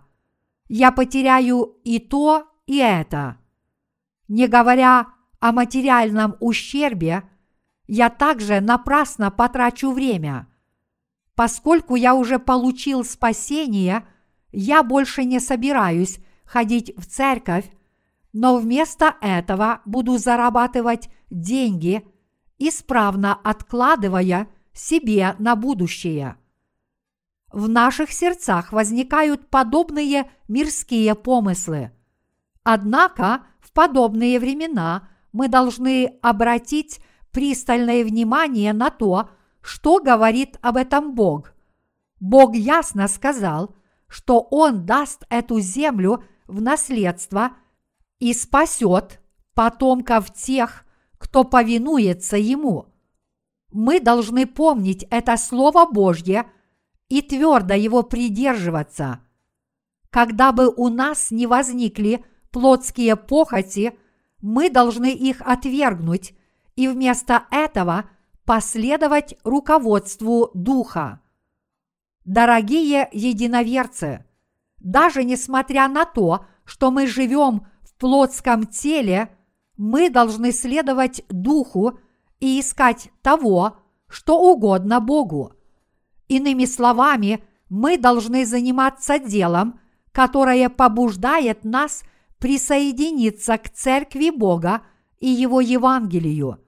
[0.67, 3.37] Я потеряю и то, и это.
[4.27, 7.21] Не говоря о материальном ущербе,
[7.93, 10.47] я также напрасно потрачу время.
[11.35, 14.07] Поскольку я уже получил спасение,
[14.51, 17.69] я больше не собираюсь ходить в церковь
[18.33, 22.05] но вместо этого буду зарабатывать деньги,
[22.57, 26.37] исправно откладывая себе на будущее.
[27.51, 31.91] В наших сердцах возникают подобные мирские помыслы.
[32.63, 39.29] Однако в подобные времена мы должны обратить пристальное внимание на то,
[39.61, 41.53] что говорит об этом Бог.
[42.19, 43.75] Бог ясно сказал,
[44.07, 47.51] что Он даст эту землю в наследство
[48.19, 49.21] и спасет
[49.53, 50.85] потомков тех,
[51.17, 52.87] кто повинуется Ему.
[53.71, 56.45] Мы должны помнить это Слово Божье
[57.07, 59.21] и твердо его придерживаться.
[60.09, 63.97] Когда бы у нас не возникли плотские похоти,
[64.41, 66.33] мы должны их отвергнуть
[66.75, 68.09] и вместо этого
[68.45, 71.21] последовать руководству Духа.
[72.25, 74.25] Дорогие единоверцы,
[74.79, 79.35] даже несмотря на то, что мы живем в плотском теле,
[79.77, 81.99] мы должны следовать Духу
[82.39, 85.53] и искать того, что угодно Богу.
[86.27, 89.79] Иными словами, мы должны заниматься делом,
[90.11, 92.03] которое побуждает нас
[92.37, 94.81] присоединиться к Церкви Бога
[95.21, 96.59] и Его Евангелию.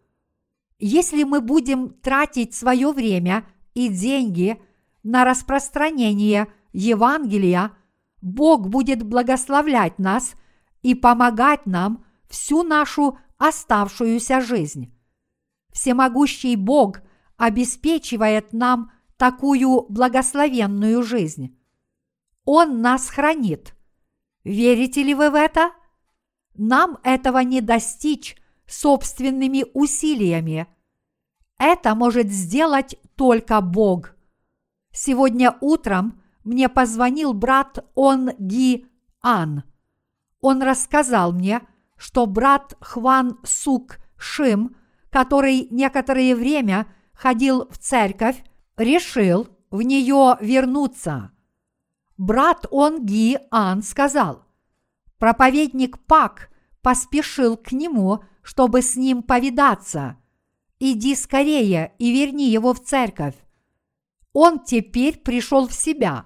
[0.79, 4.61] Если мы будем тратить свое время и деньги
[5.01, 7.75] на распространение Евангелия,
[8.21, 10.35] Бог будет благословлять нас
[10.81, 14.93] и помогать нам всю нашу оставшуюся жизнь.
[15.71, 17.01] Всемогущий Бог
[17.37, 21.57] обеспечивает нам такую благословенную жизнь.
[22.45, 23.73] Он нас хранит.
[24.43, 25.71] Верите ли вы в это?
[26.55, 28.35] Нам этого не достичь
[28.67, 30.67] собственными усилиями.
[31.57, 34.15] Это может сделать только Бог.
[34.91, 38.87] Сегодня утром мне позвонил брат Он Ги
[39.21, 39.63] Ан.
[40.41, 41.61] Он рассказал мне,
[41.97, 44.75] что брат Хван Сук Шим,
[45.09, 48.43] который некоторое время ходил в церковь,
[48.75, 51.31] решил в нее вернуться.
[52.17, 54.43] Брат Он Ги Ан сказал,
[55.17, 56.49] проповедник Пак
[56.81, 60.17] поспешил к нему, чтобы с ним повидаться.
[60.79, 63.35] Иди скорее и верни его в церковь.
[64.33, 66.25] Он теперь пришел в себя.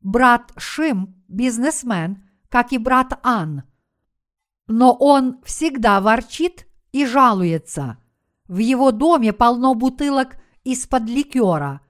[0.00, 3.62] Брат Шим– бизнесмен, как и брат Ан.
[4.66, 7.98] Но он всегда ворчит и жалуется.
[8.48, 11.80] В его доме полно бутылок из-под ликера.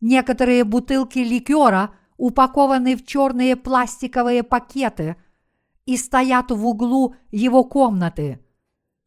[0.00, 5.16] Некоторые бутылки ликера упакованы в черные пластиковые пакеты
[5.86, 8.45] и стоят в углу его комнаты.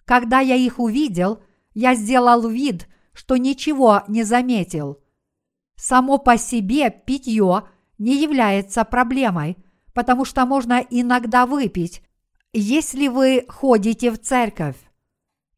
[0.09, 1.39] Когда я их увидел,
[1.75, 4.97] я сделал вид, что ничего не заметил.
[5.75, 7.65] Само по себе питье
[7.99, 9.55] не является проблемой,
[9.93, 12.01] потому что можно иногда выпить,
[12.53, 14.77] если вы ходите в церковь.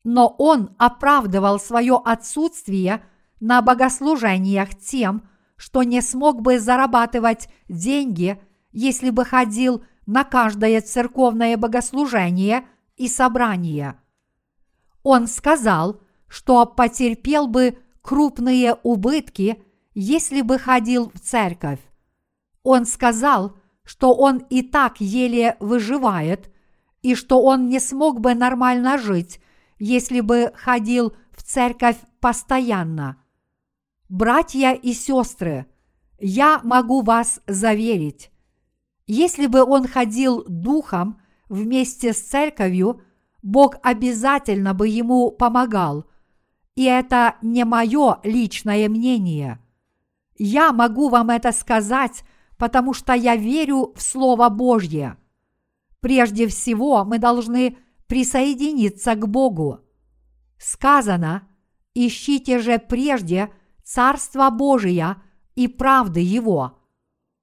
[0.04, 3.06] Но он оправдывал свое отсутствие
[3.40, 8.38] на богослужениях тем, что не смог бы зарабатывать деньги,
[8.74, 12.66] если бы ходил на каждое церковное богослужение
[12.98, 14.01] и собрание.
[15.04, 21.80] Он сказал, что потерпел бы крупные убытки, если бы ходил в церковь.
[22.64, 26.52] Он сказал, что он и так еле выживает,
[27.02, 29.42] и что он не смог бы нормально жить,
[29.80, 33.18] если бы ходил в церковь постоянно.
[34.08, 35.66] Братья и сестры,
[36.20, 38.32] я могу вас заверить,
[39.08, 43.02] если бы он ходил духом вместе с церковью,
[43.42, 46.06] Бог обязательно бы ему помогал.
[46.76, 49.60] И это не мое личное мнение.
[50.38, 52.24] Я могу вам это сказать,
[52.58, 55.18] потому что я верю в Слово Божье.
[56.00, 57.78] Прежде всего мы должны
[58.08, 59.80] присоединиться к Богу.
[60.58, 61.48] Сказано,
[61.94, 63.50] ищите же прежде–
[63.84, 65.18] Царство Божие
[65.56, 66.80] и правды Его.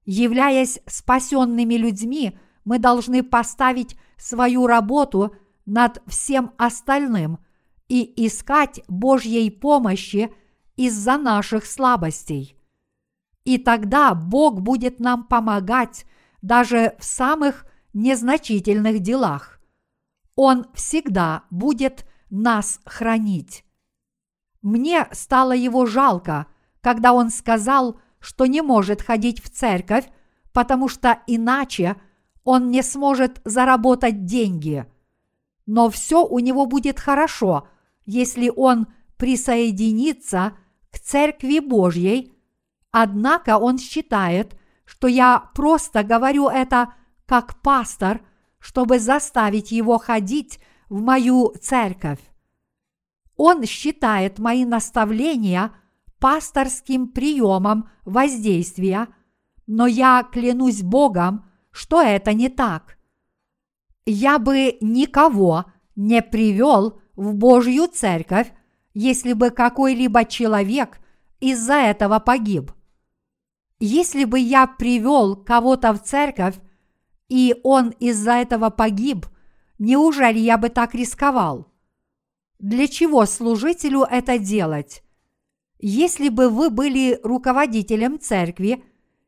[0.06, 5.34] Являясь спасенными людьми, мы должны поставить свою работу
[5.68, 7.38] над всем остальным
[7.88, 10.32] и искать Божьей помощи
[10.76, 12.56] из-за наших слабостей.
[13.44, 16.06] И тогда Бог будет нам помогать
[16.40, 19.60] даже в самых незначительных делах.
[20.36, 23.64] Он всегда будет нас хранить.
[24.62, 26.46] Мне стало его жалко,
[26.80, 30.08] когда он сказал, что не может ходить в церковь,
[30.52, 31.96] потому что иначе
[32.44, 34.86] он не сможет заработать деньги.
[35.68, 37.68] Но все у него будет хорошо,
[38.06, 38.86] если он
[39.18, 40.54] присоединится
[40.90, 42.32] к Церкви Божьей,
[42.90, 46.94] однако он считает, что я просто говорю это
[47.26, 48.22] как пастор,
[48.58, 50.58] чтобы заставить его ходить
[50.88, 52.20] в мою церковь.
[53.36, 55.72] Он считает мои наставления
[56.18, 59.08] пасторским приемом воздействия,
[59.66, 62.97] но я клянусь Богом, что это не так.
[64.10, 68.50] Я бы никого не привел в Божью церковь,
[68.94, 70.98] если бы какой-либо человек
[71.40, 72.72] из-за этого погиб.
[73.80, 76.54] Если бы я привел кого-то в церковь,
[77.28, 79.26] и он из-за этого погиб,
[79.78, 81.70] неужели я бы так рисковал?
[82.58, 85.02] Для чего служителю это делать?
[85.80, 88.82] Если бы вы были руководителем церкви,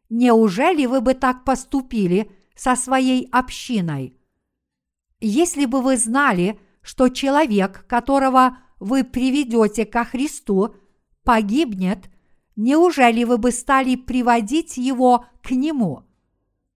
[0.08, 4.16] неужели вы бы так поступили со своей общиной?
[5.20, 10.74] Если бы вы знали, что человек, которого вы приведете ко Христу,
[11.24, 12.10] погибнет,
[12.56, 16.04] неужели вы бы стали приводить его к Нему?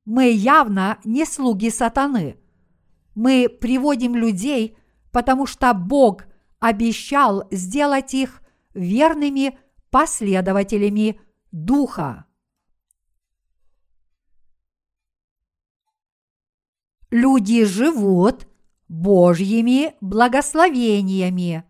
[0.05, 2.36] Мы явно не слуги сатаны.
[3.14, 4.76] Мы приводим людей,
[5.12, 6.24] потому что Бог
[6.61, 8.42] обещал сделать их
[8.74, 9.59] верными
[9.90, 11.20] последователями
[11.53, 12.26] Духа.
[17.15, 18.49] Люди живут
[18.89, 21.62] Божьими благословениями.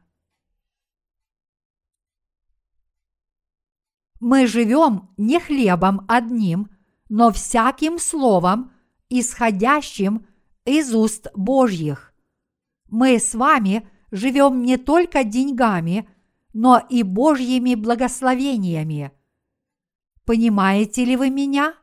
[4.21, 6.71] Мы живем не хлебом одним,
[7.11, 8.73] но всяким словом,
[9.11, 10.27] исходящим
[10.65, 12.15] из уст Божьих.
[12.89, 16.09] Мы с вами живем не только деньгами,
[16.55, 19.13] но и Божьими благословениями.
[20.25, 21.75] Понимаете ли вы меня?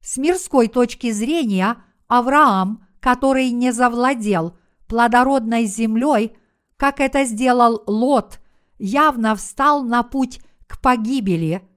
[0.00, 1.82] С мирской точки зрения
[2.18, 4.56] Авраам, который не завладел
[4.86, 6.36] плодородной землей,
[6.76, 8.40] как это сделал Лот,
[8.78, 11.62] явно встал на путь к погибели–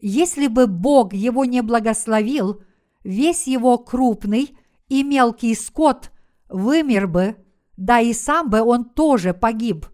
[0.00, 2.62] если бы Бог его не благословил,
[3.02, 4.56] весь его крупный
[4.88, 6.10] и мелкий скот
[6.48, 7.36] вымер бы,
[7.76, 9.86] да и сам бы он тоже погиб.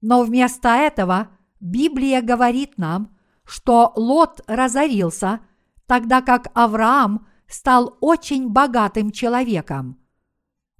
[0.00, 1.28] Но вместо этого
[1.60, 5.40] Библия говорит нам, что Лот разорился,
[5.86, 9.98] тогда как Авраам стал очень богатым человеком.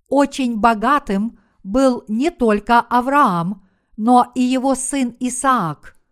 [0.08, 3.66] Очень богатым был не только Авраам,
[3.96, 5.94] но и его сын Исаак–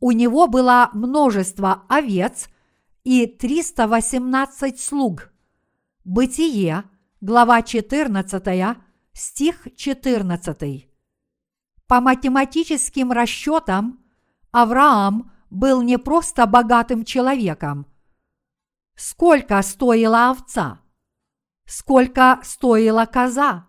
[0.00, 2.48] у него было множество овец
[3.04, 5.32] и 318 слуг.
[6.04, 6.84] Бытие,
[7.20, 8.76] глава 14,
[9.12, 10.88] стих 14.
[11.86, 14.04] По математическим расчетам
[14.50, 17.86] Авраам был не просто богатым человеком.
[18.96, 20.80] Сколько стоила овца?
[21.66, 23.66] Сколько стоила коза?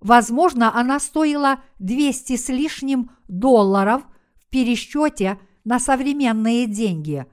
[0.00, 4.02] Возможно, она стоила 200 с лишним долларов
[4.50, 7.24] пересчете на современные деньги.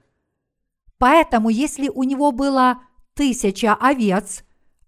[0.98, 2.82] Поэтому, если у него было
[3.14, 4.42] тысяча овец,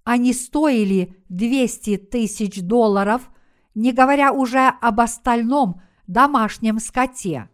[0.05, 3.30] они стоили 200 тысяч долларов,
[3.74, 7.51] не говоря уже об остальном домашнем скоте.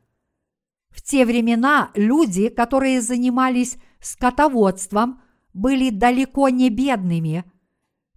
[0.90, 5.22] В те времена люди, которые занимались скотоводством,
[5.52, 7.44] были далеко не бедными.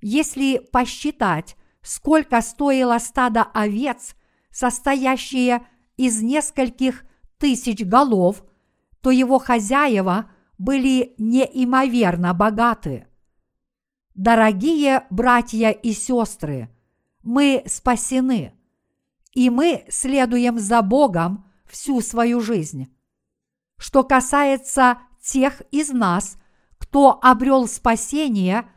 [0.02, 4.16] Если посчитать, сколько стоило стадо овец,
[4.52, 5.66] состоящее
[5.98, 7.04] из нескольких
[7.38, 8.44] тысяч голов,
[9.02, 13.08] то его хозяева были неимоверно богаты.
[14.14, 16.70] Дорогие братья и сестры,
[17.24, 18.54] мы спасены,
[19.34, 22.94] и мы следуем за Богом всю свою жизнь.
[23.78, 26.38] Что касается тех из нас,
[26.78, 28.68] кто обрел спасение,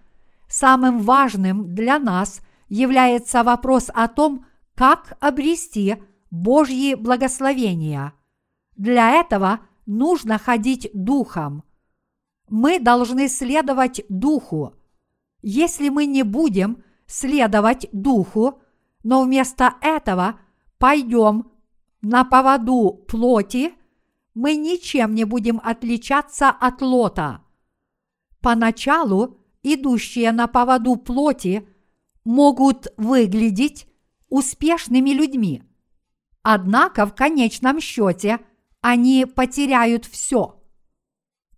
[0.49, 5.97] самым важным для нас является вопрос о том, как обрести
[6.31, 8.13] Божьи благословения.
[8.77, 11.65] Для этого нужно ходить духом.
[12.49, 14.75] Мы должны следовать духу.
[15.43, 18.61] Если мы не будем следовать духу,
[19.03, 20.41] но вместо этого
[20.79, 21.51] пойдем
[22.01, 23.75] на поводу плоти,
[24.35, 27.43] мы ничем не будем отличаться от лота.
[28.41, 31.69] Поначалу идущие на поводу плоти
[32.25, 33.87] могут выглядеть
[34.29, 35.63] успешными людьми–
[36.47, 38.39] Однако в конечном счете
[38.83, 40.63] они потеряют все.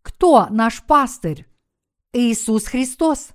[0.01, 1.45] Кто наш пастырь?
[2.13, 3.31] Иисус Христос.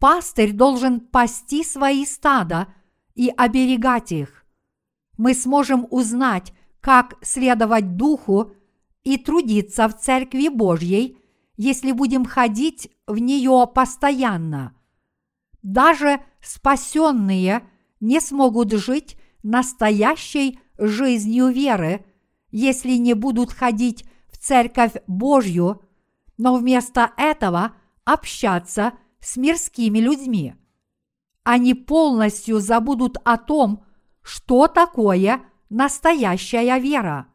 [0.00, 2.74] Пастырь должен пасти свои стада
[3.14, 4.44] и оберегать их.
[5.16, 6.52] Мы сможем узнать,
[6.88, 8.52] как следовать Духу
[9.04, 11.18] и трудиться в Церкви Божьей,
[11.58, 14.74] если будем ходить в нее постоянно.
[15.60, 17.68] Даже спасенные
[18.00, 22.06] не смогут жить настоящей жизнью веры,
[22.52, 25.82] если не будут ходить в Церковь Божью,
[26.38, 27.72] но вместо этого
[28.06, 30.54] общаться с мирскими людьми.
[31.42, 33.84] Они полностью забудут о том,
[34.22, 37.28] что такое настоящая вера.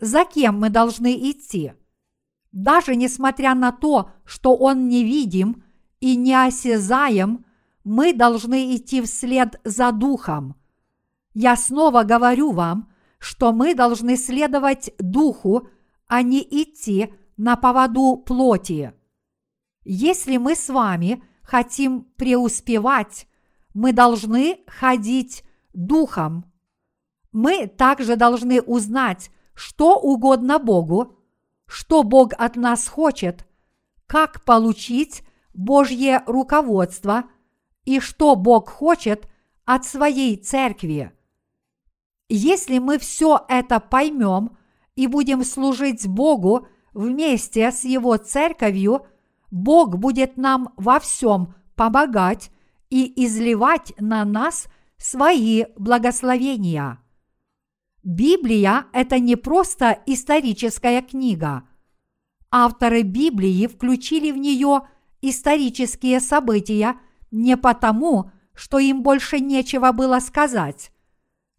[0.00, 1.72] За кем мы должны идти?
[2.52, 5.62] Даже несмотря на то, что он невидим
[6.00, 7.44] и неосязаем,
[7.84, 10.56] мы должны идти вслед за Духом–
[11.40, 15.68] я снова говорю вам, что мы должны следовать духу,
[16.08, 18.92] а не идти на поводу плоти.
[19.84, 23.28] Если мы с вами хотим преуспевать,
[23.72, 26.47] мы должны ходить духом.
[27.32, 31.16] Мы также должны узнать, что угодно Богу,
[31.66, 33.46] что Бог от нас хочет,
[34.06, 35.22] как получить
[35.52, 37.24] Божье руководство
[37.84, 39.28] и что Бог хочет
[39.64, 41.12] от своей церкви.
[42.28, 44.56] Если мы все это поймем
[44.96, 49.06] и будем служить Богу вместе с Его церковью,
[49.50, 52.50] Бог будет нам во всем помогать
[52.90, 54.66] и изливать на нас
[54.98, 56.98] свои благословения.
[58.08, 61.64] Библия– это не просто историческая книга.
[62.50, 64.88] Авторы Библии включили в нее
[65.20, 66.98] исторические события
[67.30, 70.90] не потому, что им больше нечего было сказать.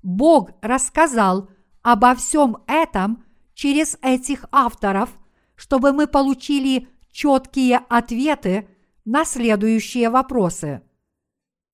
[0.02, 1.52] Бог рассказал
[1.84, 3.24] обо всем этом
[3.54, 5.12] через этих авторов,
[5.54, 8.68] чтобы мы получили четкие ответы
[9.06, 10.82] на следующие вопросы.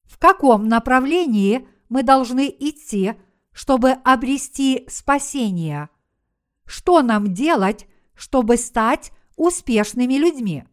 [0.04, 3.14] В каком направлении мы должны идти,
[3.56, 5.88] чтобы обрести спасение?
[6.66, 10.66] Что нам делать, чтобы стать успешными людьми?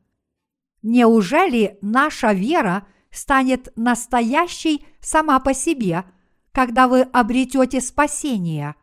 [0.83, 6.05] Неужели наша вера станет настоящей сама по себе,
[6.51, 8.75] когда вы обретете спасение?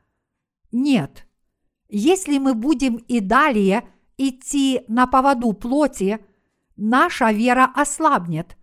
[0.71, 1.27] Нет.
[1.89, 3.83] Если мы будем и далее
[4.17, 6.25] идти на поводу плоти,
[6.77, 8.55] наша вера ослабнет,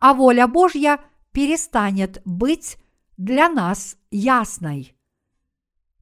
[0.00, 0.98] а воля Божья
[1.30, 2.76] перестанет быть
[3.20, 4.96] для нас ясной.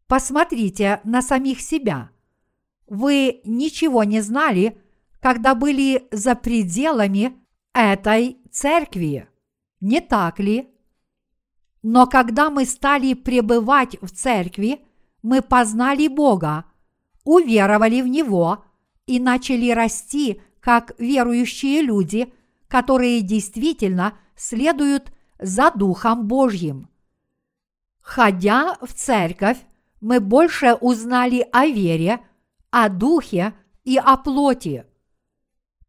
[0.06, 2.10] Посмотрите на самих себя.
[2.86, 4.80] Вы ничего не знали,
[5.18, 7.36] когда были за пределами
[7.74, 9.28] этой церкви,
[9.80, 10.68] не так ли?
[11.82, 14.80] Но когда мы стали пребывать в церкви,
[15.20, 16.66] мы познали Бога,
[17.24, 18.64] уверовали в Него
[19.06, 22.32] и начали расти как верующие люди,
[22.68, 26.88] которые действительно следуют за Духом Божьим.
[28.08, 29.58] Ходя в церковь,
[30.00, 32.20] мы больше узнали о вере,
[32.70, 33.52] о Духе
[33.84, 34.86] и о плоти.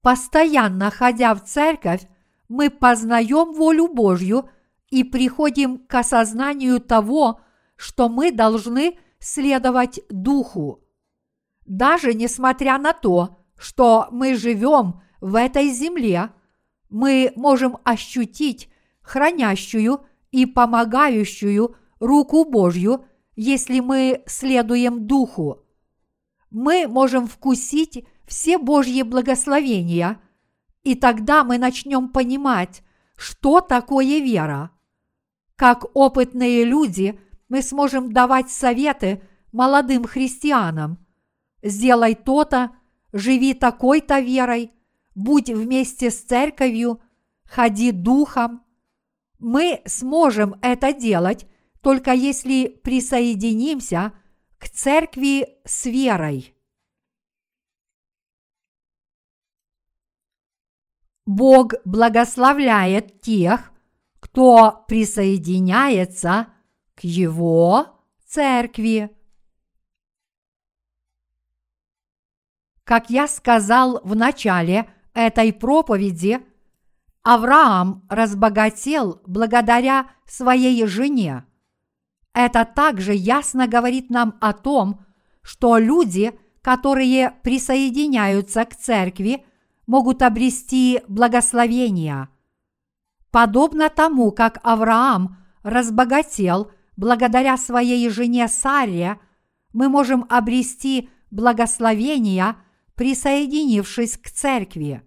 [0.01, 2.05] Постоянно ходя в церковь,
[2.49, 4.49] мы познаем волю Божью
[4.89, 7.39] и приходим к осознанию того,
[7.77, 10.83] что мы должны следовать Духу.
[11.65, 16.31] Даже несмотря на то, что мы живем в этой земле,
[16.89, 18.69] мы можем ощутить
[19.01, 20.01] хранящую
[20.31, 25.65] и помогающую руку Божью, если мы следуем Духу.
[26.49, 30.21] Мы можем вкусить все Божьи благословения,
[30.83, 32.83] и тогда мы начнем понимать,
[33.17, 34.71] что такое вера.
[35.55, 37.19] Как опытные люди,
[37.49, 39.21] мы сможем давать советы
[39.51, 41.05] молодым христианам.
[41.61, 42.71] Сделай то-то,
[43.11, 44.71] живи такой-то верой,
[45.15, 47.01] будь вместе с церковью,
[47.43, 48.63] ходи духом.
[49.39, 51.45] Мы сможем это делать
[51.81, 54.13] только если присоединимся
[54.57, 56.53] к церкви с верой.
[61.25, 63.71] Бог благословляет тех,
[64.19, 66.47] кто присоединяется
[66.95, 69.15] к Его церкви.
[72.83, 76.43] Как я сказал в начале этой проповеди,
[77.21, 81.45] Авраам разбогател благодаря своей жене.
[82.33, 85.05] Это также ясно говорит нам о том,
[85.41, 89.45] что люди, которые присоединяются к церкви,
[89.87, 92.29] могут обрести благословение.
[93.31, 99.19] Подобно тому, как Авраам разбогател благодаря своей жене Саре,
[99.73, 102.55] мы можем обрести благословение,
[102.95, 105.03] присоединившись к церкви.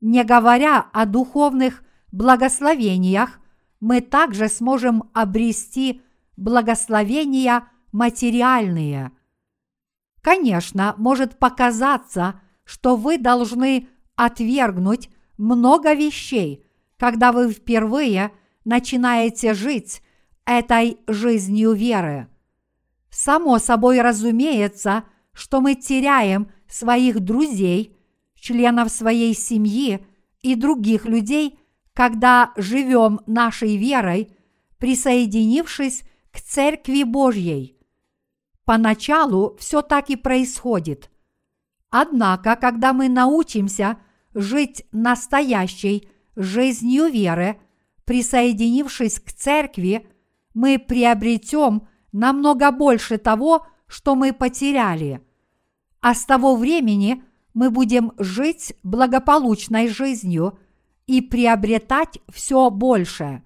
[0.00, 3.40] Не говоря о духовных благословениях,
[3.80, 6.02] мы также сможем обрести
[6.42, 9.12] благословения материальные.
[10.20, 16.66] Конечно, может показаться, что вы должны отвергнуть много вещей,
[16.96, 18.32] когда вы впервые
[18.64, 20.02] начинаете жить
[20.44, 22.28] этой жизнью веры.
[23.10, 27.96] Само собой разумеется, что мы теряем своих друзей,
[28.34, 30.04] членов своей семьи
[30.40, 31.58] и других людей,
[31.92, 34.30] когда живем нашей верой,
[34.78, 37.78] присоединившись к Церкви Божьей.
[38.64, 41.10] Поначалу все так и происходит.
[41.90, 43.98] Однако, когда мы научимся
[44.34, 47.60] жить настоящей жизнью веры,
[48.04, 50.08] присоединившись к церкви,
[50.54, 55.20] мы приобретем намного больше того, что мы потеряли.
[56.00, 57.22] А с того времени
[57.54, 60.58] мы будем жить благополучной жизнью
[61.06, 63.42] и приобретать все больше.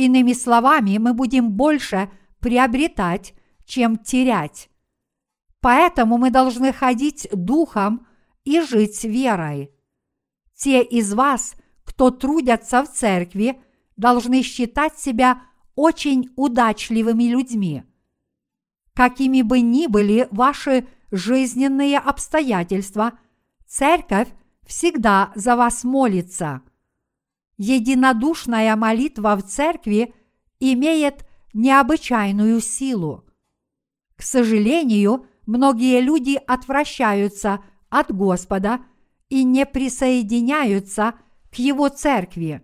[0.00, 3.34] Иными словами, мы будем больше приобретать,
[3.66, 4.70] чем терять.
[5.60, 8.06] Поэтому мы должны ходить духом
[8.44, 9.70] и жить верой.
[10.56, 13.60] Те из вас, кто трудятся в церкви,
[13.98, 15.42] должны считать себя
[15.74, 17.82] очень удачливыми людьми.
[18.94, 23.18] Какими бы ни были ваши жизненные обстоятельства,
[23.66, 24.28] церковь
[24.66, 26.62] всегда за вас молится.
[27.62, 30.14] Единодушная молитва в церкви
[30.60, 33.26] имеет необычайную силу.
[34.16, 38.80] К сожалению, многие люди отвращаются от Господа
[39.28, 41.16] и не присоединяются
[41.52, 42.62] к Его церкви.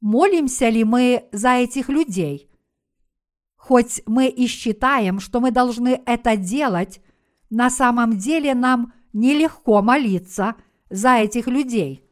[0.00, 2.50] Молимся ли мы за этих людей?
[3.56, 7.02] Хоть мы и считаем, что мы должны это делать,
[7.50, 10.56] на самом деле нам нелегко молиться
[10.88, 12.08] за этих людей.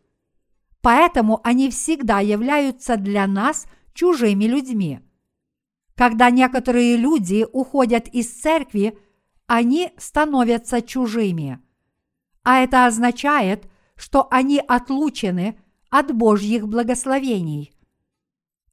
[0.83, 5.01] Поэтому они всегда являются для нас чужими людьми.
[5.95, 8.99] Когда некоторые люди уходят из церкви,
[9.47, 11.61] они становятся чужими.
[12.43, 15.59] А это означает, что они отлучены
[15.91, 17.75] от Божьих благословений.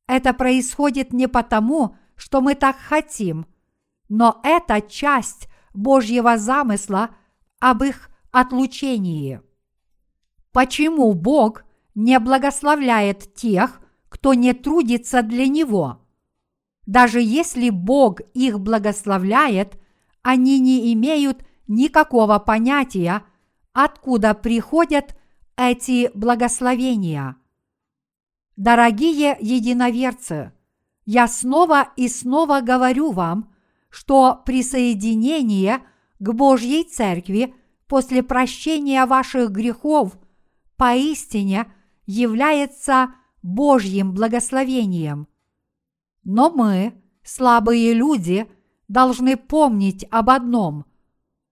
[0.08, 3.46] Это происходит не потому, что мы так хотим,
[4.08, 7.10] но это часть Божьего замысла
[7.60, 9.42] об их отлучении.
[10.54, 11.66] Почему Бог
[11.98, 16.06] не благословляет тех, кто не трудится для Него?
[16.86, 19.80] Даже если Бог их благословляет,
[20.22, 23.24] они не имеют никакого понятия,
[23.74, 25.18] откуда приходят
[25.58, 27.36] эти благословения.
[28.58, 30.54] Дорогие единоверцы,
[31.06, 33.52] я снова и снова говорю вам,
[33.90, 35.80] что присоединение
[36.20, 37.56] к Божьей Церкви
[37.88, 40.16] после прощения ваших грехов
[40.76, 41.66] поистине
[42.08, 45.28] является Божьим благословением.
[46.24, 48.50] Но мы, слабые люди,
[48.88, 50.86] должны помнить об одном.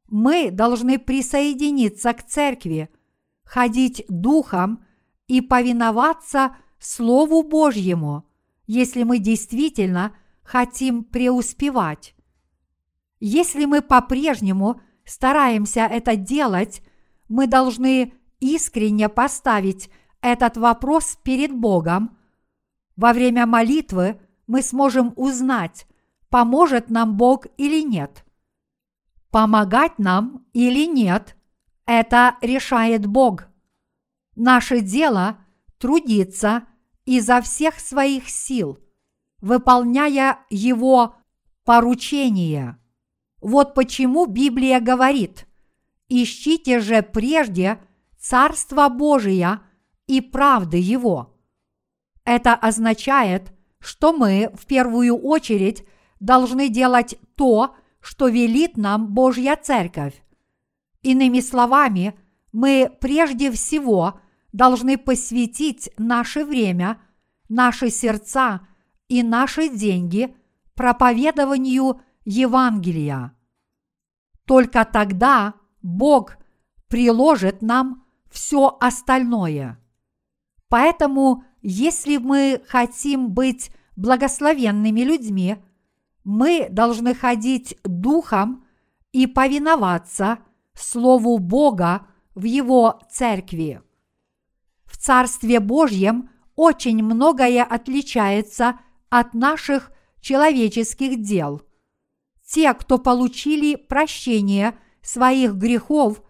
[0.09, 2.89] Мы должны присоединиться к церкви,
[3.43, 4.83] ходить духом
[5.27, 8.25] и повиноваться Слову Божьему,
[8.67, 12.15] если мы действительно хотим преуспевать.
[13.19, 16.81] Если мы по-прежнему стараемся это делать,
[17.27, 19.89] мы должны искренне поставить
[20.26, 22.17] этот вопрос перед Богом.
[22.95, 25.86] Во время молитвы мы сможем узнать,
[26.30, 28.26] поможет нам Бог или нет.
[29.30, 31.38] Помогать нам или нет,
[31.86, 33.45] это решает Бог.
[34.36, 35.38] Наше дело–
[35.78, 36.63] трудиться
[37.05, 38.80] изо всех своих сил,
[39.41, 41.17] выполняя Его
[41.65, 42.80] поручения.
[43.41, 45.45] Вот почему Библия говорит
[46.09, 47.80] «Ищите же прежде
[48.17, 49.59] Царство Божие
[50.07, 51.35] и правды Его».
[52.25, 55.85] Это означает, что мы в первую очередь
[56.19, 60.23] должны делать то, что велит нам Божья Церковь.
[61.01, 62.17] Иными словами,
[62.51, 64.19] мы прежде всего
[64.51, 66.99] должны посвятить наше время,
[67.47, 68.67] наши сердца
[69.07, 70.35] и наши деньги
[70.73, 73.35] проповедованию Евангелия.
[74.45, 76.37] Только тогда Бог
[76.87, 79.79] приложит нам все остальное.
[80.70, 85.57] Поэтому если мы хотим быть благословенными людьми,
[86.24, 88.66] мы должны ходить духом
[89.11, 90.39] и повиноваться
[90.74, 93.82] Слову Бога в Его церкви.
[94.86, 101.61] В Царстве Божьем очень многое отличается от наших человеческих дел.
[102.45, 106.22] Те, кто получили прощение своих грехов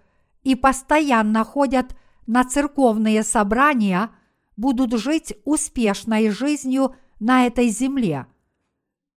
[0.43, 1.95] и постоянно ходят
[2.27, 4.11] на церковные собрания–
[4.57, 8.27] будут жить успешной жизнью на этой земле.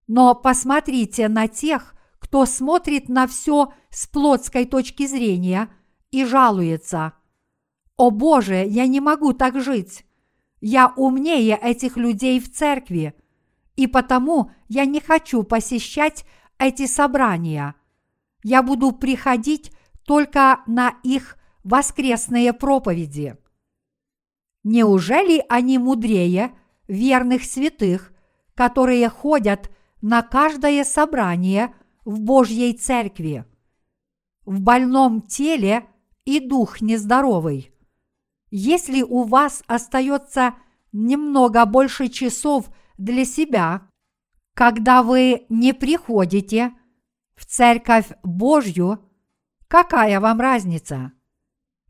[0.08, 5.70] Но посмотрите на тех, кто смотрит на все с плотской точки зрения
[6.12, 7.14] и жалуется.
[7.98, 10.06] «О Боже, я не могу так жить!
[10.62, 13.14] Я умнее этих людей в церкви,
[13.76, 16.26] и потому я не хочу посещать
[16.58, 17.76] эти собрания.
[18.44, 19.72] Я буду приходить
[20.06, 23.38] только на их воскресные проповеди».
[24.66, 26.52] Неужели они мудрее
[26.88, 28.12] верных святых,
[28.56, 29.70] которые ходят
[30.02, 33.46] на каждое собрание в Божьей церкви?
[34.44, 35.86] В больном теле
[36.26, 37.76] и дух нездоровый.
[38.50, 40.56] Если у вас остается
[40.92, 42.66] немного больше часов
[42.98, 43.88] для себя,
[44.56, 46.74] когда вы не приходите
[47.36, 49.00] в церковь Божью,
[49.68, 51.12] какая вам разница?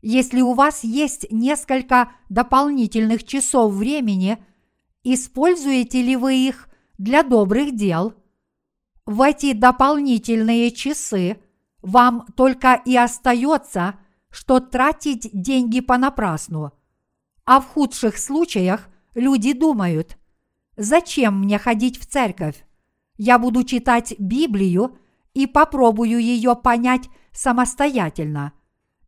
[0.02, 4.38] Если у вас есть несколько дополнительных часов времени,
[5.04, 6.68] используете ли вы их
[6.98, 8.14] для добрых дел?
[9.06, 11.38] в эти дополнительные часы
[11.80, 13.94] вам только и остается,
[14.30, 16.72] что тратить деньги понапрасну.
[17.44, 20.18] А в худших случаях люди думают,
[20.76, 22.66] зачем мне ходить в церковь?
[23.16, 24.98] Я буду читать Библию
[25.32, 28.52] и попробую ее понять самостоятельно,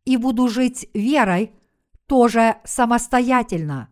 [0.09, 1.53] и буду жить верой
[2.07, 3.89] тоже самостоятельно.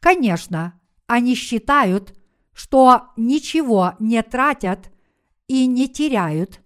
[0.00, 2.18] Конечно, они считают,
[2.54, 4.90] что ничего не тратят
[5.46, 6.62] и не теряют,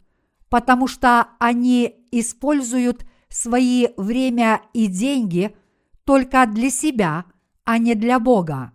[0.48, 5.56] потому что они используют свои время и деньги
[6.04, 7.24] только для себя,
[7.64, 8.70] а не для Бога.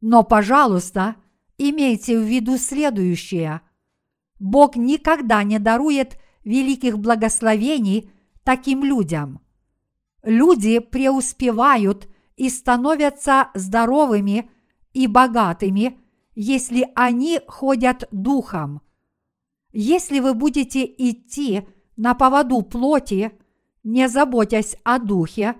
[0.00, 1.16] Но, пожалуйста,
[1.58, 3.60] имейте в виду следующее.
[4.40, 8.10] Бог никогда не дарует великих благословений
[8.44, 9.40] таким людям.
[10.22, 14.50] Люди преуспевают и становятся здоровыми
[14.92, 15.98] и богатыми,
[16.34, 18.80] если они ходят духом.
[19.72, 21.66] Если вы будете идти
[21.96, 23.32] на поводу плоти,
[23.82, 25.56] не заботясь о духе,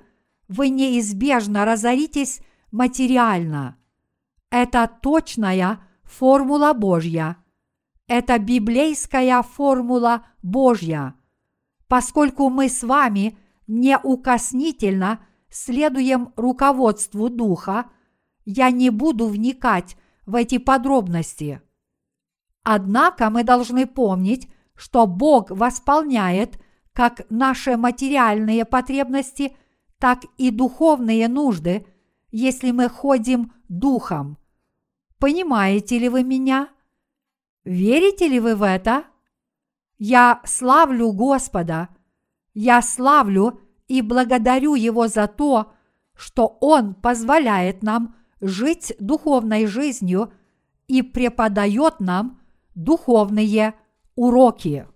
[0.49, 3.77] вы неизбежно разоритесь материально.
[4.51, 7.39] Это точная формула Божья.
[8.07, 11.15] Это библейская формула Божья.
[11.93, 13.37] Поскольку мы с вами
[13.67, 17.91] неукоснительно следуем руководству Духа,
[18.47, 21.61] я не буду вникать в эти подробности.
[22.63, 26.59] Однако мы должны помнить, что Бог восполняет
[26.95, 29.55] как наши материальные потребности,
[29.99, 31.87] так и духовные нужды,
[32.31, 34.39] если мы ходим духом.
[35.19, 36.71] Понимаете ли вы меня?
[37.65, 39.05] Верите ли вы в это?
[40.05, 41.89] Я славлю Господа.
[42.55, 45.75] Я славлю и благодарю Его за то,
[46.17, 50.33] что Он позволяет нам жить духовной жизнью
[50.89, 52.41] и преподает нам
[52.75, 53.75] духовные
[54.17, 54.89] уроки.